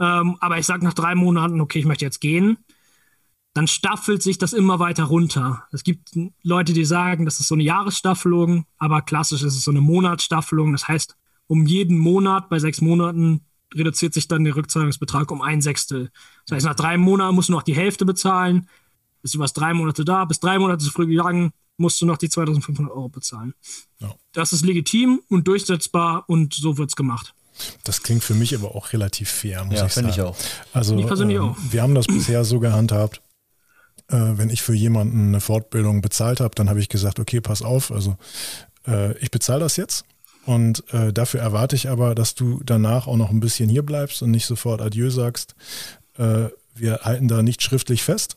[0.00, 2.56] Ähm, aber ich sage nach drei Monaten, okay, ich möchte jetzt gehen.
[3.52, 5.64] Dann staffelt sich das immer weiter runter.
[5.70, 9.70] Es gibt Leute, die sagen, das ist so eine Jahresstaffelung, aber klassisch ist es so
[9.70, 10.72] eine Monatsstaffelung.
[10.72, 13.42] Das heißt, um jeden Monat bei sechs Monaten
[13.74, 16.10] reduziert sich dann der Rückzahlungsbetrag um ein Sechstel.
[16.46, 18.68] Das heißt, nach drei Monaten musst du noch die Hälfte bezahlen.
[19.22, 22.18] Bist du was drei Monate da, bis drei Monate zu früh gegangen, musst du noch
[22.18, 23.54] die 2500 Euro bezahlen.
[23.98, 24.14] Ja.
[24.32, 27.34] Das ist legitim und durchsetzbar und so wird es gemacht.
[27.84, 30.08] Das klingt für mich aber auch relativ fair, muss ja, ich sagen.
[30.08, 30.36] Ich auch.
[30.72, 31.56] Also, ich persönlich äh, auch.
[31.70, 33.20] wir haben das bisher so gehandhabt,
[34.08, 37.62] äh, wenn ich für jemanden eine Fortbildung bezahlt habe, dann habe ich gesagt, okay, pass
[37.62, 38.16] auf, also
[38.86, 40.04] äh, ich bezahle das jetzt
[40.46, 44.22] und äh, dafür erwarte ich aber, dass du danach auch noch ein bisschen hier bleibst
[44.22, 45.54] und nicht sofort Adieu sagst.
[46.16, 48.36] Äh, wir halten da nicht schriftlich fest,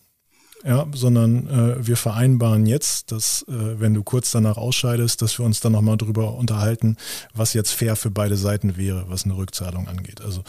[0.64, 5.45] ja, sondern äh, wir vereinbaren jetzt, dass äh, wenn du kurz danach ausscheidest, dass wir
[5.45, 6.97] uns dann nochmal drüber unterhalten,
[7.34, 10.22] was jetzt fair für beide Seiten wäre, was eine Rückzahlung angeht.
[10.22, 10.43] Also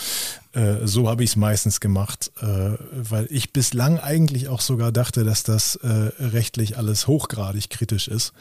[0.53, 5.25] äh, so habe ich es meistens gemacht, äh, weil ich bislang eigentlich auch sogar dachte,
[5.25, 5.89] dass das äh,
[6.19, 8.33] rechtlich alles hochgradig kritisch ist.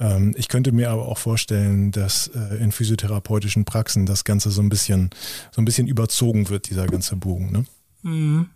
[0.00, 4.62] Ähm, ich könnte mir aber auch vorstellen, dass äh, in physiotherapeutischen Praxen das Ganze so
[4.62, 5.10] ein bisschen,
[5.50, 7.52] so ein bisschen überzogen wird, dieser ganze Bogen.
[7.52, 7.64] Ne?
[8.02, 8.46] Mhm.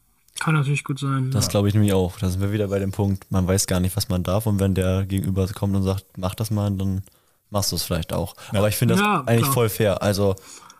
[0.40, 1.30] Kann natürlich gut sein.
[1.30, 1.50] Das ja.
[1.50, 2.18] glaube ich nämlich auch.
[2.18, 4.58] Da sind wir wieder bei dem Punkt, man weiß gar nicht, was man darf und
[4.58, 7.02] wenn der Gegenüber kommt und sagt, mach das mal, dann
[7.50, 8.34] machst du es vielleicht auch.
[8.52, 8.58] Ja.
[8.58, 9.52] Aber ich finde das ja, eigentlich klar.
[9.52, 10.02] voll fair.
[10.02, 10.34] Also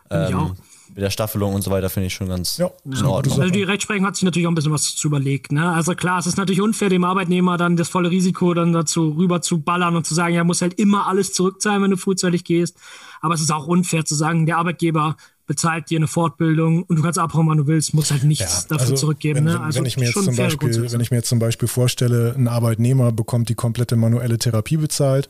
[0.09, 0.55] ähm,
[0.89, 3.39] mit der Staffelung und so weiter finde ich schon ganz ja, in Ordnung.
[3.39, 5.51] Also die Rechtsprechung hat sich natürlich auch ein bisschen was zu überlegt.
[5.51, 5.71] Ne?
[5.71, 9.41] Also klar, es ist natürlich unfair, dem Arbeitnehmer dann das volle Risiko dann dazu rüber
[9.41, 12.77] zu ballern und zu sagen, er muss halt immer alles zurückzahlen, wenn du frühzeitig gehst.
[13.21, 17.03] Aber es ist auch unfair zu sagen, der Arbeitgeber bezahlt dir eine Fortbildung und du
[17.03, 19.45] kannst abhauen, wann du willst, musst halt nichts ja, dafür also zurückgeben.
[19.45, 19.61] Wenn, ne?
[19.61, 22.47] also wenn ich mir jetzt zum Beispiel, wenn ich mir jetzt zum Beispiel vorstelle, ein
[22.47, 25.29] Arbeitnehmer bekommt die komplette manuelle Therapie bezahlt,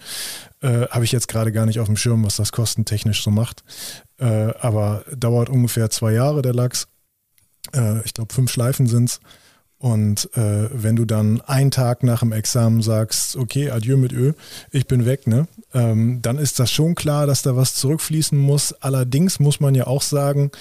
[0.62, 3.64] äh, habe ich jetzt gerade gar nicht auf dem Schirm, was das kostentechnisch so macht.
[4.18, 6.88] Äh, aber dauert ungefähr zwei Jahre der Lachs.
[7.74, 9.20] Äh, ich glaube, fünf Schleifen sind es.
[9.78, 14.34] Und äh, wenn du dann einen Tag nach dem Examen sagst, okay, adieu mit Ö,
[14.72, 15.48] ich bin weg, ne?
[15.74, 18.74] Ähm, dann ist das schon klar, dass da was zurückfließen muss.
[18.82, 20.52] Allerdings muss man ja auch sagen,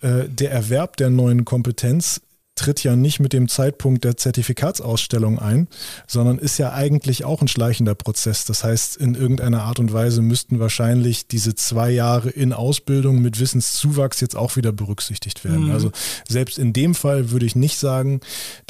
[0.00, 2.20] äh, der Erwerb der neuen Kompetenz
[2.56, 5.68] tritt ja nicht mit dem Zeitpunkt der Zertifikatsausstellung ein,
[6.06, 8.44] sondern ist ja eigentlich auch ein schleichender Prozess.
[8.44, 13.38] Das heißt, in irgendeiner Art und Weise müssten wahrscheinlich diese zwei Jahre in Ausbildung mit
[13.38, 15.66] Wissenszuwachs jetzt auch wieder berücksichtigt werden.
[15.66, 15.72] Mhm.
[15.72, 15.92] Also
[16.26, 18.20] selbst in dem Fall würde ich nicht sagen,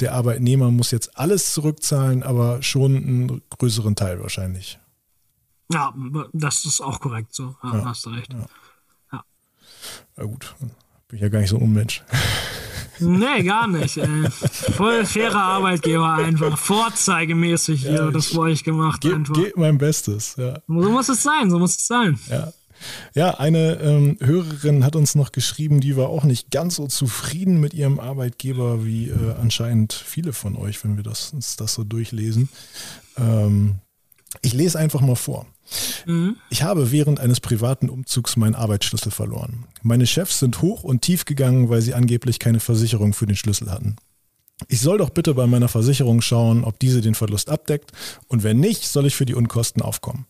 [0.01, 4.79] der Arbeitnehmer muss jetzt alles zurückzahlen, aber schon einen größeren Teil wahrscheinlich.
[5.71, 5.93] Ja,
[6.33, 7.55] das ist auch korrekt so.
[7.63, 7.85] Ja, ja.
[7.85, 8.33] hast du recht.
[8.33, 8.45] Ja.
[9.13, 9.23] ja.
[10.17, 10.55] ja gut,
[11.07, 12.03] bin ich ja gar nicht so ein Unmensch.
[12.99, 13.97] Nee, gar nicht.
[13.97, 14.29] Ey.
[14.29, 16.57] Voll fairer Arbeitgeber einfach.
[16.57, 19.01] Vorzeigemäßig hier ja, das wollte ich gemacht.
[19.01, 19.33] Ge einfach.
[19.33, 20.59] Geht mein Bestes, ja.
[20.67, 22.19] So muss es sein, so muss es sein.
[22.29, 22.51] Ja.
[23.15, 27.59] Ja, eine ähm, Hörerin hat uns noch geschrieben, die war auch nicht ganz so zufrieden
[27.59, 31.83] mit ihrem Arbeitgeber wie äh, anscheinend viele von euch, wenn wir das, uns das so
[31.83, 32.49] durchlesen.
[33.17, 33.79] Ähm,
[34.41, 35.45] ich lese einfach mal vor.
[36.05, 36.37] Mhm.
[36.49, 39.65] Ich habe während eines privaten Umzugs meinen Arbeitsschlüssel verloren.
[39.81, 43.71] Meine Chefs sind hoch und tief gegangen, weil sie angeblich keine Versicherung für den Schlüssel
[43.71, 43.97] hatten.
[44.69, 47.91] Ich soll doch bitte bei meiner Versicherung schauen, ob diese den Verlust abdeckt
[48.27, 50.25] und wenn nicht, soll ich für die Unkosten aufkommen,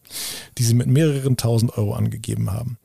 [0.58, 2.78] die sie mit mehreren tausend Euro angegeben haben.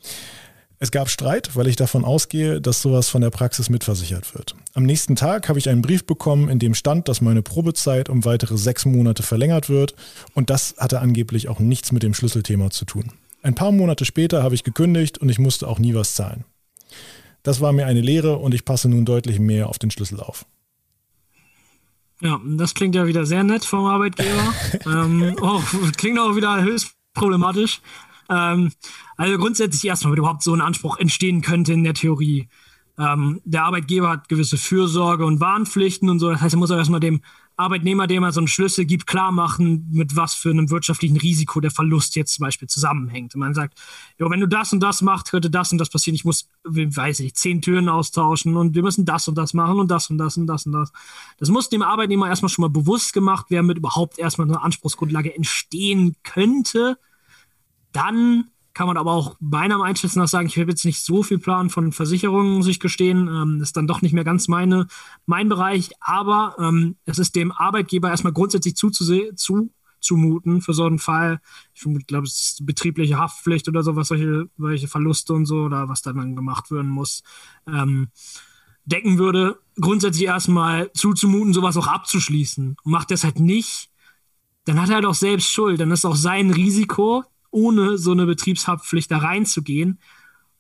[0.83, 4.57] Es gab Streit, weil ich davon ausgehe, dass sowas von der Praxis mitversichert wird.
[4.75, 8.25] Am nächsten Tag habe ich einen Brief bekommen, in dem stand, dass meine Probezeit um
[8.25, 9.95] weitere sechs Monate verlängert wird
[10.35, 13.13] und das hatte angeblich auch nichts mit dem Schlüsselthema zu tun.
[13.45, 16.45] Ein paar Monate später habe ich gekündigt und ich musste auch nie was zahlen.
[17.45, 20.47] Das war mir eine Lehre und ich passe nun deutlich mehr auf den Schlüssel auf.
[22.21, 24.53] Ja, das klingt ja wieder sehr nett vom Arbeitgeber.
[24.87, 25.63] ähm, oh,
[25.97, 27.81] klingt auch wieder höchst problematisch.
[28.33, 28.73] Ähm,
[29.17, 32.49] also grundsätzlich erstmal, wenn überhaupt so ein Anspruch entstehen könnte in der Theorie.
[32.99, 36.31] Ähm, der Arbeitgeber hat gewisse Fürsorge und Warnpflichten und so.
[36.31, 37.21] Das heißt, er muss auch erstmal dem
[37.57, 41.61] Arbeitnehmer, dem er so einen Schlüssel gibt, klar machen, mit was für einem wirtschaftlichen Risiko
[41.61, 43.35] der Verlust jetzt zum Beispiel zusammenhängt.
[43.35, 43.79] Und man sagt,
[44.19, 46.15] jo, wenn du das und das machst, könnte das und das passieren.
[46.15, 49.91] Ich muss, weiß ich, zehn Türen austauschen und wir müssen das und das machen und
[49.91, 50.93] das und das und das und das.
[51.39, 55.35] Das muss dem Arbeitnehmer erstmal schon mal bewusst gemacht werden, damit überhaupt erstmal eine Anspruchsgrundlage
[55.35, 56.97] entstehen könnte
[57.93, 61.39] dann kann man aber auch meiner Einschätzung nach sagen, ich habe jetzt nicht so viel
[61.39, 63.29] Plan von Versicherungen, muss ich gestehen.
[63.29, 64.87] Ähm, ist dann doch nicht mehr ganz meine,
[65.27, 65.91] mein Bereich.
[66.01, 71.41] Aber ähm, es ist dem Arbeitgeber erstmal grundsätzlich zuzumuten für so einen Fall.
[71.75, 75.89] Ich glaube, es ist betriebliche Haftpflicht oder so, was solche, solche Verluste und so oder
[75.89, 77.23] was dann gemacht werden muss,
[77.67, 78.09] ähm,
[78.87, 79.59] decken würde.
[79.79, 82.77] Grundsätzlich erstmal zuzumuten, sowas auch abzuschließen.
[82.83, 83.91] Und macht das halt nicht,
[84.65, 85.81] dann hat er halt auch selbst Schuld.
[85.81, 90.01] Dann ist auch sein Risiko, ohne so eine Betriebshaftpflicht da reinzugehen.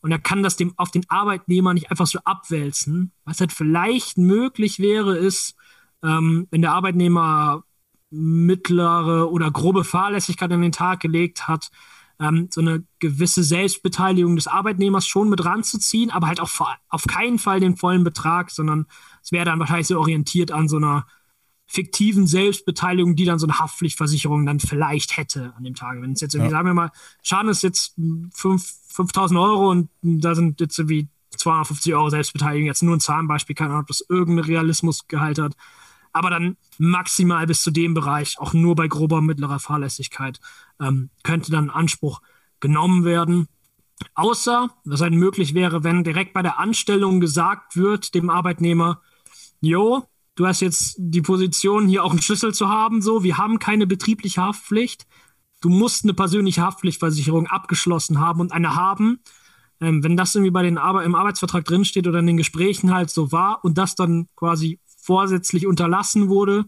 [0.01, 3.13] Und er kann das dem auf den Arbeitnehmer nicht einfach so abwälzen.
[3.25, 5.57] Was halt vielleicht möglich wäre, ist,
[6.03, 7.65] ähm, wenn der Arbeitnehmer
[8.11, 11.71] mittlere oder grobe Fahrlässigkeit an den Tag gelegt hat,
[12.21, 16.51] ähm, so eine gewisse Selbstbeteiligung des Arbeitnehmers schon mit ranzuziehen, aber halt auch
[16.89, 18.87] auf keinen Fall den vollen Betrag, sondern
[19.23, 21.07] es wäre dann wahrscheinlich so orientiert an so einer
[21.73, 26.03] fiktiven Selbstbeteiligung, die dann so eine Haftpflichtversicherung dann vielleicht hätte an dem Tag.
[26.03, 26.59] Wenn es jetzt irgendwie, ja.
[26.59, 26.91] sagen wir mal,
[27.23, 27.95] Schaden ist jetzt
[28.35, 33.71] 5000 Euro und da sind jetzt irgendwie 250 Euro Selbstbeteiligung, jetzt nur ein Zahlenbeispiel, keine
[33.71, 35.55] Ahnung, ob das irgendeinen Realismusgehalt hat.
[36.13, 40.41] Aber dann maximal bis zu dem Bereich, auch nur bei grober mittlerer Fahrlässigkeit,
[40.79, 42.21] ähm, könnte dann Anspruch
[42.61, 43.49] genommen werden.
[44.15, 49.01] Außer, was halt möglich wäre, wenn direkt bei der Anstellung gesagt wird, dem Arbeitnehmer,
[49.63, 53.59] jo, du hast jetzt die Position, hier auch einen Schlüssel zu haben, so, wir haben
[53.59, 55.07] keine betriebliche Haftpflicht.
[55.61, 59.21] Du musst eine persönliche Haftpflichtversicherung abgeschlossen haben und eine haben.
[59.81, 63.11] Ähm, wenn das irgendwie bei den Ar im Arbeitsvertrag drinsteht oder in den Gesprächen halt
[63.11, 66.67] so war und das dann quasi vorsätzlich unterlassen wurde,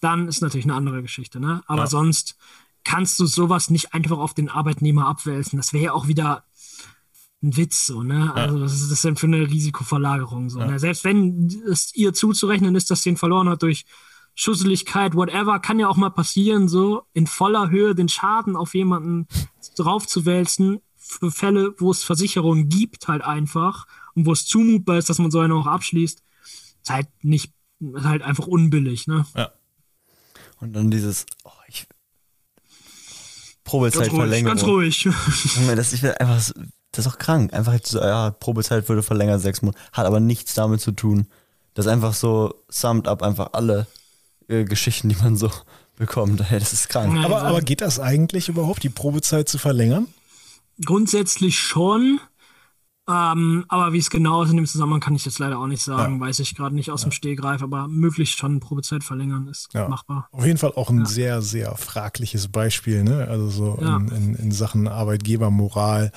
[0.00, 1.40] dann ist natürlich eine andere Geschichte.
[1.40, 1.62] Ne?
[1.66, 1.86] Aber ja.
[1.86, 2.36] sonst
[2.84, 5.56] kannst du sowas nicht einfach auf den Arbeitnehmer abwälzen.
[5.56, 6.44] Das wäre ja auch wieder
[7.44, 8.26] ein Witz, so, ne?
[8.26, 8.32] Ja.
[8.32, 10.50] Also, was ist das denn für eine Risikoverlagerung?
[10.50, 10.66] So, ja.
[10.66, 10.78] ne?
[10.78, 13.84] Selbst wenn es ihr zuzurechnen ist, dass sie ihn verloren hat durch
[14.34, 19.28] Schusseligkeit, whatever, kann ja auch mal passieren, so in voller Höhe den Schaden auf jemanden
[19.76, 25.18] draufzuwälzen, für Fälle, wo es Versicherungen gibt, halt einfach, und wo es zumutbar ist, dass
[25.18, 26.22] man so eine auch abschließt,
[26.82, 29.26] ist halt nicht, ist halt einfach unbillig, ne?
[29.36, 29.52] Ja.
[30.60, 31.86] Und dann dieses, oh, ich
[33.64, 34.56] Probezeitverlängerung.
[34.56, 35.04] Ganz ruhig.
[35.04, 35.76] Ganz ruhig.
[35.76, 36.40] das, ich will einfach
[36.96, 37.52] das ist auch krank.
[37.52, 41.26] Einfach jetzt so, ja, Probezeit würde verlängert sechs Monate, hat aber nichts damit zu tun.
[41.74, 43.86] Das ist einfach so summed up einfach alle
[44.48, 45.50] äh, Geschichten, die man so
[45.96, 46.42] bekommt.
[46.48, 47.16] Hey, das ist krank.
[47.24, 50.06] Aber, aber geht das eigentlich überhaupt, die Probezeit zu verlängern?
[50.84, 52.20] Grundsätzlich schon.
[53.06, 55.82] Ähm, aber wie es genau ist in dem Zusammenhang, kann ich jetzt leider auch nicht
[55.82, 56.14] sagen.
[56.14, 56.20] Ja.
[56.20, 57.08] Weiß ich gerade nicht aus ja.
[57.08, 59.88] dem Stehgreif, aber möglichst schon Probezeit verlängern ist ja.
[59.88, 60.26] machbar.
[60.32, 63.28] Auf jeden Fall auch ein sehr, sehr fragliches Beispiel, ne?
[63.28, 66.12] Also so in, in, in Sachen Arbeitgebermoral.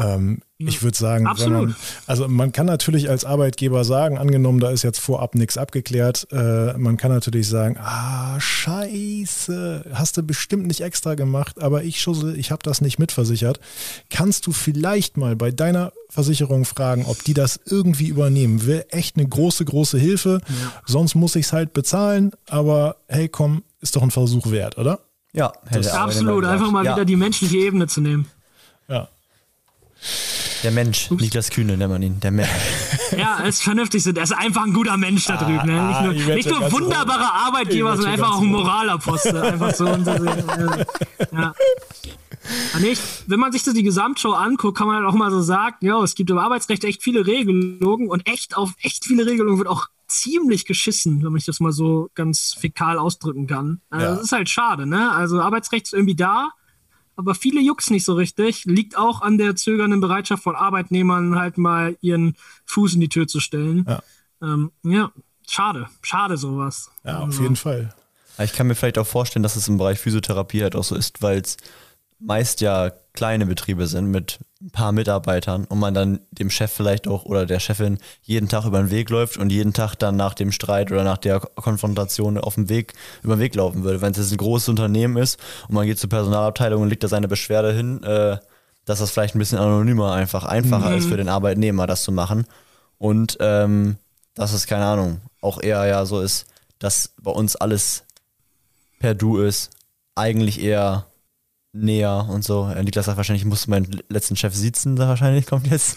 [0.00, 1.74] Ähm, ich würde sagen, man,
[2.06, 6.74] also man kann natürlich als Arbeitgeber sagen, angenommen, da ist jetzt vorab nichts abgeklärt, äh,
[6.76, 12.38] man kann natürlich sagen, ah, scheiße, hast du bestimmt nicht extra gemacht, aber ich schussel,
[12.38, 13.58] ich habe das nicht mitversichert.
[14.10, 18.66] Kannst du vielleicht mal bei deiner Versicherung fragen, ob die das irgendwie übernehmen?
[18.66, 20.40] Wäre echt eine große, große Hilfe.
[20.46, 20.72] Ja.
[20.84, 25.00] Sonst muss ich es halt bezahlen, aber hey, komm, ist doch ein Versuch wert, oder?
[25.32, 25.52] Ja,
[25.92, 26.44] absolut.
[26.44, 26.94] Einfach mal ja.
[26.94, 28.26] wieder die menschliche Ebene zu nehmen.
[30.62, 31.10] Der Mensch.
[31.10, 32.48] Niklas Kühne nennt man ihn, der Mensch.
[33.16, 35.66] Ja, er ist vernünftig, er ist einfach ein guter Mensch da drüben.
[35.66, 35.88] Ne?
[35.88, 39.36] Nicht nur, ah, nicht nur wunderbarer Arbeitgeber, sondern einfach auch ein Moralapostel.
[39.36, 39.86] Einfach so.
[39.90, 40.12] Und so
[41.32, 41.54] ja.
[42.80, 45.76] Nicht, wenn man sich so die Gesamtshow anguckt, kann man halt auch mal so sagen,
[45.80, 49.68] ja, es gibt im Arbeitsrecht echt viele Regelungen und echt auf echt viele Regelungen wird
[49.68, 53.80] auch ziemlich geschissen, wenn man das mal so ganz fäkal ausdrücken kann.
[53.90, 54.12] Also ja.
[54.12, 55.12] Das ist halt schade, ne?
[55.12, 56.50] Also Arbeitsrecht ist irgendwie da,
[57.20, 58.64] aber viele jucks nicht so richtig.
[58.64, 63.26] Liegt auch an der zögernden Bereitschaft von Arbeitnehmern, halt mal ihren Fuß in die Tür
[63.26, 63.84] zu stellen.
[63.86, 64.02] Ja,
[64.42, 65.12] ähm, ja
[65.46, 66.90] schade, schade sowas.
[67.04, 67.42] Ja, auf also.
[67.42, 67.94] jeden Fall.
[68.38, 71.20] Ich kann mir vielleicht auch vorstellen, dass es im Bereich Physiotherapie halt auch so ist,
[71.20, 71.58] weil es
[72.20, 77.08] meist ja kleine Betriebe sind mit ein paar Mitarbeitern und man dann dem Chef vielleicht
[77.08, 80.34] auch oder der Chefin jeden Tag über den Weg läuft und jeden Tag dann nach
[80.34, 82.92] dem Streit oder nach der Konfrontation auf dem Weg
[83.22, 84.02] über den Weg laufen würde.
[84.02, 87.08] Wenn es jetzt ein großes Unternehmen ist und man geht zur Personalabteilung und legt da
[87.08, 88.36] seine Beschwerde hin, äh,
[88.84, 90.98] dass das vielleicht ein bisschen anonymer einfach einfacher mhm.
[90.98, 92.44] ist für den Arbeitnehmer, das zu machen.
[92.98, 93.96] Und ähm,
[94.34, 96.46] dass es, keine Ahnung, auch eher ja so ist,
[96.78, 98.04] dass bei uns alles
[98.98, 99.70] per Du ist,
[100.14, 101.06] eigentlich eher
[101.72, 102.66] näher und so.
[102.66, 105.96] Niklas sagt wahrscheinlich, ich muss meinen letzten Chef sitzen, da wahrscheinlich kommt jetzt.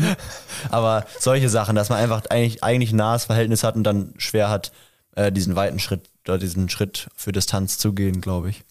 [0.70, 4.48] Aber solche Sachen, dass man einfach eigentlich, eigentlich ein nahes Verhältnis hat und dann schwer
[4.48, 4.72] hat,
[5.16, 8.64] äh, diesen weiten Schritt oder diesen Schritt für Distanz zu gehen, glaube ich.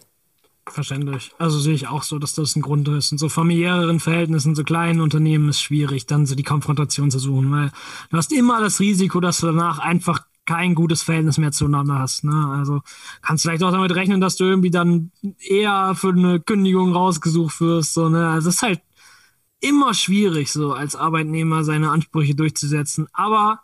[0.66, 1.32] Verständlich.
[1.38, 3.12] Also sehe ich auch so, dass das ein Grund ist.
[3.12, 7.52] In so familiäreren Verhältnissen, so kleinen Unternehmen ist schwierig, dann so die Konfrontation zu suchen,
[7.52, 7.72] weil
[8.10, 12.24] du hast immer das Risiko, dass du danach einfach kein gutes Verhältnis mehr zueinander hast.
[12.24, 12.48] Ne?
[12.58, 12.82] Also
[13.22, 17.94] kannst vielleicht auch damit rechnen, dass du irgendwie dann eher für eine Kündigung rausgesucht wirst.
[17.94, 18.30] So, ne?
[18.30, 18.82] Also es ist halt
[19.60, 23.08] immer schwierig, so als Arbeitnehmer seine Ansprüche durchzusetzen.
[23.14, 23.62] Aber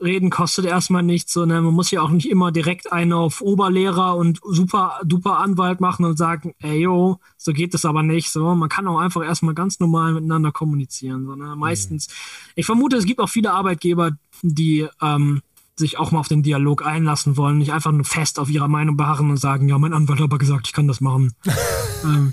[0.00, 1.32] reden kostet erstmal nichts.
[1.32, 1.60] So, ne?
[1.60, 6.04] Man muss ja auch nicht immer direkt einen auf Oberlehrer und super duper Anwalt machen
[6.04, 8.30] und sagen, ey yo, so geht es aber nicht.
[8.30, 11.26] So, man kann auch einfach erstmal ganz normal miteinander kommunizieren.
[11.26, 11.56] So, ne?
[11.56, 12.08] Meistens.
[12.08, 12.52] Mhm.
[12.56, 15.42] Ich vermute, es gibt auch viele Arbeitgeber, die ähm,
[15.78, 18.96] sich auch mal auf den Dialog einlassen wollen, nicht einfach nur fest auf ihrer Meinung
[18.96, 21.34] beharren und sagen, ja, mein Anwalt hat aber gesagt, ich kann das machen.
[22.04, 22.32] ähm,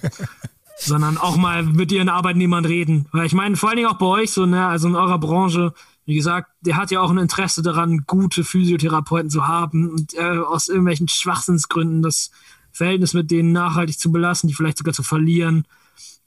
[0.78, 3.08] sondern auch mal mit ihren Arbeitnehmern reden.
[3.12, 5.74] Weil ich meine, vor allen Dingen auch bei euch so, ne, also in eurer Branche,
[6.06, 10.38] wie gesagt, der hat ja auch ein Interesse daran, gute Physiotherapeuten zu haben und äh,
[10.38, 12.32] aus irgendwelchen Schwachsinnsgründen das
[12.72, 15.66] Verhältnis mit denen nachhaltig zu belassen, die vielleicht sogar zu verlieren.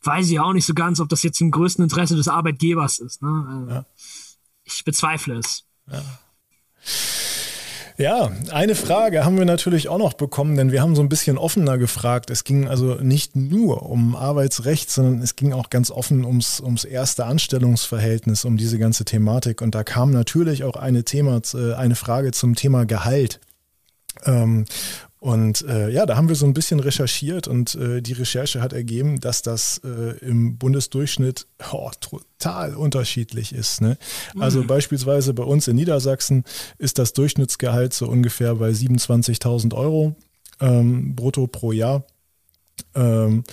[0.03, 3.23] Weiß ich auch nicht so ganz, ob das jetzt im größten Interesse des Arbeitgebers ist.
[3.23, 3.47] Ne?
[3.49, 3.85] Also, ja.
[4.65, 5.65] Ich bezweifle es.
[5.91, 6.03] Ja.
[7.99, 11.37] Ja, eine Frage haben wir natürlich auch noch bekommen, denn wir haben so ein bisschen
[11.37, 12.31] offener gefragt.
[12.31, 16.85] Es ging also nicht nur um Arbeitsrecht, sondern es ging auch ganz offen ums, ums
[16.85, 19.63] erste Anstellungsverhältnis, um diese ganze Thematik.
[19.63, 23.41] Und da kam natürlich auch eine, Thema, äh, eine Frage zum Thema Gehalt.
[24.25, 24.65] Ähm,
[25.21, 28.73] und äh, ja, da haben wir so ein bisschen recherchiert und äh, die Recherche hat
[28.73, 33.81] ergeben, dass das äh, im Bundesdurchschnitt oh, total unterschiedlich ist.
[33.81, 33.99] Ne?
[34.39, 34.69] Also mhm.
[34.69, 36.45] beispielsweise bei uns in Niedersachsen
[36.79, 40.15] ist das Durchschnittsgehalt so ungefähr bei 27.000 Euro
[40.61, 42.05] ähm, brutto pro Jahr.
[42.95, 43.45] Ähm,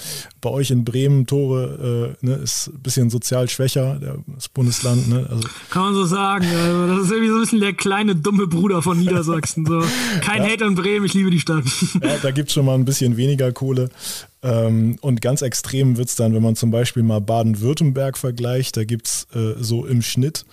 [0.41, 5.07] bei euch in Bremen, Tore, äh, ne, ist ein bisschen sozial schwächer, das Bundesland.
[5.07, 5.27] Ne?
[5.29, 6.45] Also, Kann man so sagen.
[6.45, 9.65] Also das ist irgendwie so ein bisschen der kleine, dumme Bruder von Niedersachsen.
[9.65, 9.83] So.
[10.21, 10.49] Kein ja.
[10.49, 11.65] Hate an Bremen, ich liebe die Stadt.
[12.01, 13.89] Ja, da gibt es schon mal ein bisschen weniger Kohle.
[14.43, 18.83] Ähm, und ganz extrem wird es dann, wenn man zum Beispiel mal Baden-Württemberg vergleicht, da
[18.83, 20.45] gibt es äh, so im Schnitt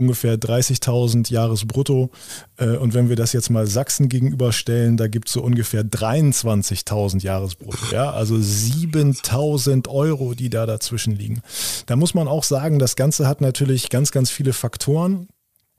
[0.00, 2.10] ungefähr 30.000 Jahresbrutto.
[2.56, 7.22] Äh, und wenn wir das jetzt mal Sachsen gegenüberstellen, da gibt es so ungefähr 23.000
[7.22, 7.92] Jahresbrutto.
[7.92, 8.10] Ja?
[8.10, 11.42] Also 7.000 Euro, die da dazwischen liegen.
[11.86, 15.28] Da muss man auch sagen, das Ganze hat natürlich ganz, ganz viele Faktoren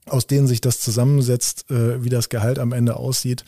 [0.06, 3.44] aus denen sich das zusammensetzt, äh, wie das Gehalt am Ende aussieht.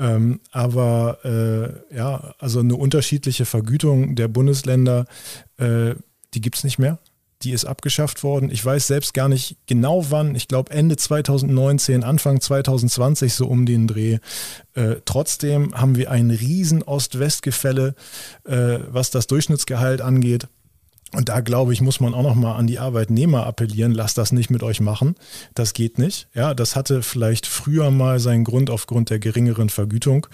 [0.00, 5.06] Ähm, aber äh, ja, also eine unterschiedliche Vergütung der Bundesländer,
[5.60, 6.98] die gibt es nicht mehr
[7.44, 8.50] die ist abgeschafft worden.
[8.50, 10.34] Ich weiß selbst gar nicht genau wann.
[10.34, 14.18] Ich glaube Ende 2019, Anfang 2020 so um den Dreh.
[14.74, 17.94] Äh, trotzdem haben wir ein riesen Ost-West-Gefälle,
[18.44, 20.48] äh, was das Durchschnittsgehalt angeht.
[21.14, 24.48] Und da glaube ich, muss man auch nochmal an die Arbeitnehmer appellieren, lasst das nicht
[24.48, 25.14] mit euch machen.
[25.54, 26.26] Das geht nicht.
[26.32, 30.26] Ja, das hatte vielleicht früher mal seinen Grund aufgrund der geringeren Vergütung.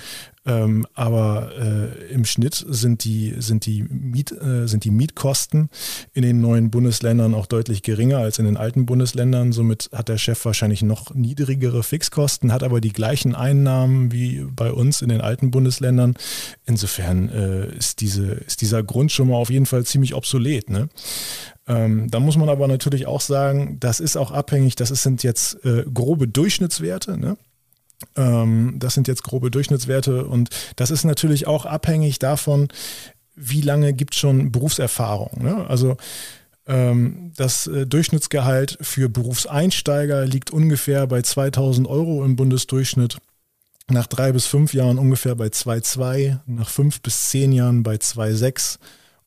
[0.48, 5.68] Ähm, aber äh, im Schnitt sind die, sind, die Miet, äh, sind die Mietkosten
[6.14, 9.52] in den neuen Bundesländern auch deutlich geringer als in den alten Bundesländern.
[9.52, 14.72] Somit hat der Chef wahrscheinlich noch niedrigere Fixkosten, hat aber die gleichen Einnahmen wie bei
[14.72, 16.14] uns in den alten Bundesländern.
[16.64, 20.70] Insofern äh, ist, diese, ist dieser Grund schon mal auf jeden Fall ziemlich obsolet.
[20.70, 20.88] Ne?
[21.66, 25.62] Ähm, da muss man aber natürlich auch sagen, das ist auch abhängig, das sind jetzt
[25.66, 27.18] äh, grobe Durchschnittswerte.
[27.18, 27.36] Ne?
[28.16, 32.68] Ähm, das sind jetzt grobe Durchschnittswerte und das ist natürlich auch abhängig davon,
[33.34, 35.42] wie lange gibt es schon Berufserfahrung.
[35.42, 35.66] Ne?
[35.68, 35.96] Also
[36.66, 43.18] ähm, das äh, Durchschnittsgehalt für Berufseinsteiger liegt ungefähr bei 2000 Euro im Bundesdurchschnitt.
[43.90, 48.78] Nach drei bis fünf Jahren ungefähr bei 2,2, nach fünf bis zehn Jahren bei 2,6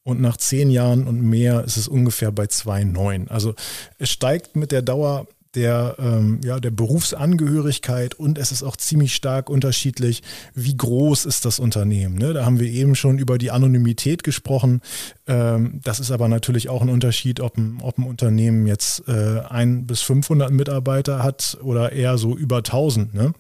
[0.03, 3.28] und nach zehn Jahren und mehr ist es ungefähr bei 2,9.
[3.30, 3.55] Also
[3.97, 9.13] es steigt mit der Dauer der, ähm, ja, der Berufsangehörigkeit und es ist auch ziemlich
[9.13, 10.23] stark unterschiedlich,
[10.53, 12.15] wie groß ist das Unternehmen.
[12.15, 12.33] Ne?
[12.33, 14.81] Da haben wir eben schon über die Anonymität gesprochen.
[15.27, 19.41] Ähm, das ist aber natürlich auch ein Unterschied, ob ein, ob ein Unternehmen jetzt äh,
[19.49, 23.13] ein bis 500 Mitarbeiter hat oder eher so über 1000.
[23.13, 23.33] Ne?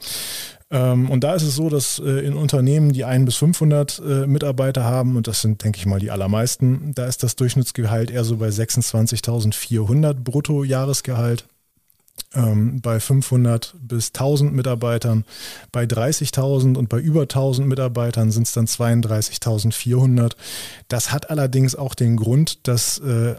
[0.71, 4.27] Ähm, und da ist es so, dass äh, in Unternehmen, die ein bis 500 äh,
[4.27, 8.23] Mitarbeiter haben, und das sind, denke ich mal, die allermeisten, da ist das Durchschnittsgehalt eher
[8.23, 11.45] so bei 26.400 Bruttojahresgehalt
[12.33, 15.25] ähm, bei 500 bis 1000 Mitarbeitern.
[15.71, 20.33] Bei 30.000 und bei über 1000 Mitarbeitern sind es dann 32.400.
[20.87, 23.35] Das hat allerdings auch den Grund, dass äh,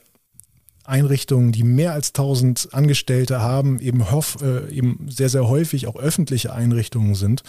[0.84, 5.96] Einrichtungen, die mehr als 1000 Angestellte haben, eben, hoff, äh, eben sehr, sehr häufig auch
[5.96, 7.42] öffentliche Einrichtungen sind.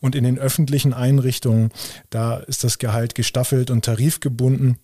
[0.00, 1.70] Und in den öffentlichen Einrichtungen,
[2.10, 4.78] da ist das Gehalt gestaffelt und tarifgebunden.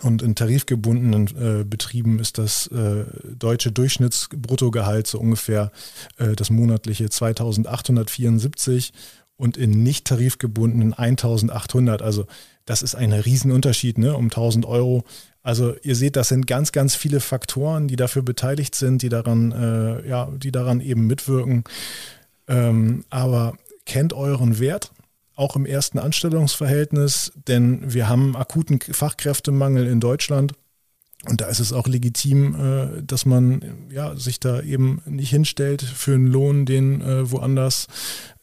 [0.00, 5.70] Und in tarifgebundenen äh, Betrieben ist das äh, deutsche Durchschnittsbruttogehalt so ungefähr
[6.16, 8.92] äh, das monatliche 2874
[9.36, 12.00] und in nicht tarifgebundenen 1800.
[12.00, 12.26] Also
[12.64, 15.04] das ist ein Riesenunterschied ne, um 1000 Euro.
[15.42, 19.52] Also ihr seht, das sind ganz, ganz viele Faktoren, die dafür beteiligt sind, die daran,
[19.52, 21.64] äh, ja, die daran eben mitwirken.
[22.48, 24.92] Ähm, aber kennt euren Wert,
[25.42, 30.52] auch im ersten Anstellungsverhältnis, denn wir haben akuten Fachkräftemangel in Deutschland.
[31.24, 35.82] Und da ist es auch legitim, äh, dass man ja, sich da eben nicht hinstellt
[35.82, 37.86] für einen Lohn, den äh, woanders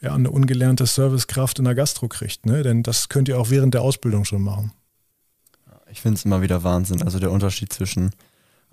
[0.02, 2.46] ja, eine ungelernte Servicekraft in der Gastro kriegt.
[2.46, 2.64] Ne?
[2.64, 4.72] Denn das könnt ihr auch während der Ausbildung schon machen.
[5.92, 7.02] Ich finde es immer wieder Wahnsinn.
[7.02, 8.12] Also der Unterschied zwischen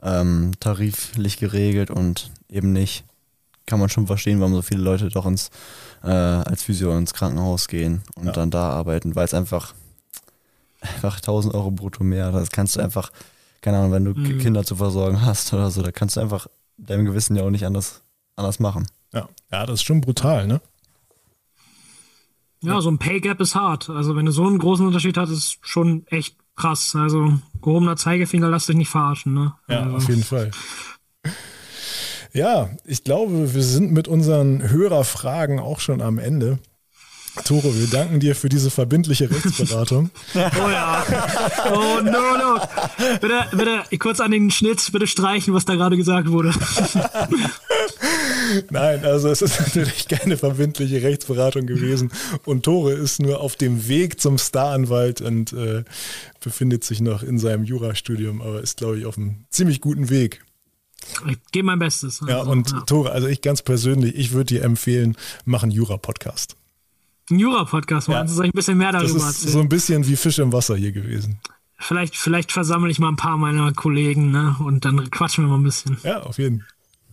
[0.03, 3.05] ähm, tariflich geregelt und eben nicht,
[3.67, 5.51] kann man schon verstehen, warum so viele Leute doch ins
[6.03, 8.33] äh, als Physio ins Krankenhaus gehen und ja.
[8.33, 9.75] dann da arbeiten, weil es einfach,
[10.81, 13.11] einfach 1000 Euro brutto mehr, das kannst du einfach,
[13.61, 14.39] keine Ahnung, wenn du mhm.
[14.39, 16.47] Kinder zu versorgen hast oder so, da kannst du einfach
[16.77, 18.03] deinem Gewissen ja auch nicht anders,
[18.37, 18.87] anders machen.
[19.13, 19.29] Ja.
[19.51, 20.61] ja, das ist schon brutal, ne?
[22.61, 23.91] Ja, so ein Pay Gap ist hart.
[23.91, 26.97] Also wenn du so einen großen Unterschied hast, ist schon echt krass.
[26.97, 29.55] Also gehobener Zeigefinger, lass dich nicht verarschen, ne?
[29.69, 29.97] Ja, also.
[29.97, 30.51] auf jeden Fall.
[32.37, 36.59] Ja, ich glaube, wir sind mit unseren Hörerfragen auch schon am Ende.
[37.47, 40.11] Toro, wir danken dir für diese verbindliche Rechtsberatung.
[40.35, 40.39] oh
[40.71, 41.03] ja.
[41.73, 42.61] Oh no, no.
[43.23, 46.53] Bitte, bitte kurz an den Schnitt, bitte streichen, was da gerade gesagt wurde.
[48.71, 52.11] Nein, also es ist natürlich keine verbindliche Rechtsberatung gewesen.
[52.45, 55.85] Und Tore ist nur auf dem Weg zum Staranwalt und äh,
[56.45, 60.43] befindet sich noch in seinem Jurastudium, aber ist, glaube ich, auf einem ziemlich guten Weg.
[61.29, 62.23] Ich gebe mein Bestes.
[62.23, 62.81] Also, ja, und ja.
[62.81, 66.57] Tore, also ich ganz persönlich, ich würde dir empfehlen, mach einen Jura-Podcast.
[67.31, 68.27] Ein Jura-Podcast, ja.
[68.27, 69.53] soll ich ein bisschen mehr darüber das ist erzählen?
[69.53, 71.41] So ein bisschen wie Fisch im Wasser hier gewesen.
[71.79, 74.57] Vielleicht, vielleicht versammle ich mal ein paar meiner Kollegen, ne?
[74.61, 75.99] Und dann quatschen wir mal ein bisschen.
[76.03, 76.69] Ja, auf jeden Fall.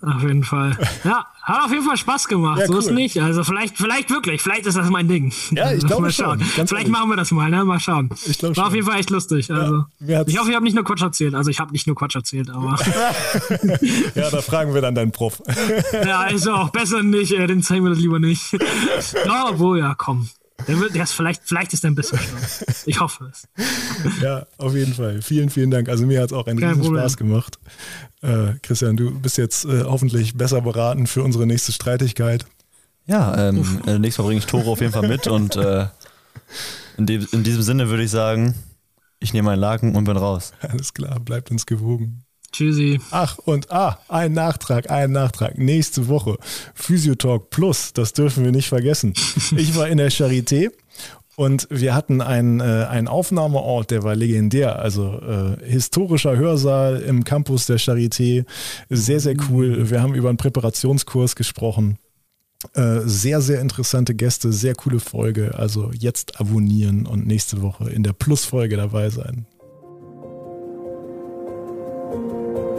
[0.05, 0.77] Auf jeden Fall.
[1.03, 2.59] Ja, hat auf jeden Fall Spaß gemacht.
[2.59, 2.79] Ja, so cool.
[2.79, 3.21] ist nicht.
[3.21, 5.33] Also vielleicht, vielleicht wirklich, vielleicht ist das mein Ding.
[5.51, 6.39] Ja, ich glaube schon.
[6.39, 6.87] vielleicht ehrlich.
[6.87, 7.65] machen wir das mal, ne?
[7.65, 8.09] Mal schauen.
[8.25, 8.61] Ich glaube schon.
[8.61, 9.51] War auf jeden Fall echt lustig.
[9.51, 11.35] Also, ja, ich hoffe, ich habe nicht nur Quatsch erzählt.
[11.35, 12.75] Also ich habe nicht nur Quatsch erzählt, aber.
[14.15, 15.41] ja, da fragen wir dann deinen Prof.
[15.93, 17.33] ja, ist auch besser nicht.
[17.33, 18.53] Äh, den zeigen wir das lieber nicht.
[19.25, 20.29] Ja, obwohl, ja, komm.
[20.67, 22.65] Der wird, der ist vielleicht, vielleicht ist er ein bisschen stolz.
[22.85, 23.47] Ich hoffe es.
[24.21, 25.21] Ja, auf jeden Fall.
[25.21, 25.89] Vielen, vielen Dank.
[25.89, 27.59] Also mir hat es auch einen riesen Spaß gemacht.
[28.21, 32.45] Äh, Christian, du bist jetzt äh, hoffentlich besser beraten für unsere nächste Streitigkeit.
[33.05, 35.87] Ja, ähm, äh, nächstes Mal bringe ich Tore auf jeden Fall mit und äh,
[36.97, 38.55] in, dem, in diesem Sinne würde ich sagen,
[39.19, 40.53] ich nehme meinen Laken und bin raus.
[40.61, 42.23] Alles klar, bleibt uns gewogen.
[42.53, 43.01] Tschüssi.
[43.11, 45.57] Ach, und ah, ein Nachtrag, ein Nachtrag.
[45.57, 46.37] Nächste Woche.
[46.75, 49.13] Physiotalk Plus, das dürfen wir nicht vergessen.
[49.57, 50.71] Ich war in der Charité
[51.35, 54.79] und wir hatten einen, äh, einen Aufnahmeort, der war legendär.
[54.79, 58.45] Also äh, historischer Hörsaal im Campus der Charité.
[58.89, 59.89] Sehr, sehr cool.
[59.89, 61.97] Wir haben über einen Präparationskurs gesprochen.
[62.73, 65.55] Äh, sehr, sehr interessante Gäste, sehr coole Folge.
[65.55, 69.45] Also jetzt abonnieren und nächste Woche in der Plus-Folge dabei sein.
[72.13, 72.72] thank you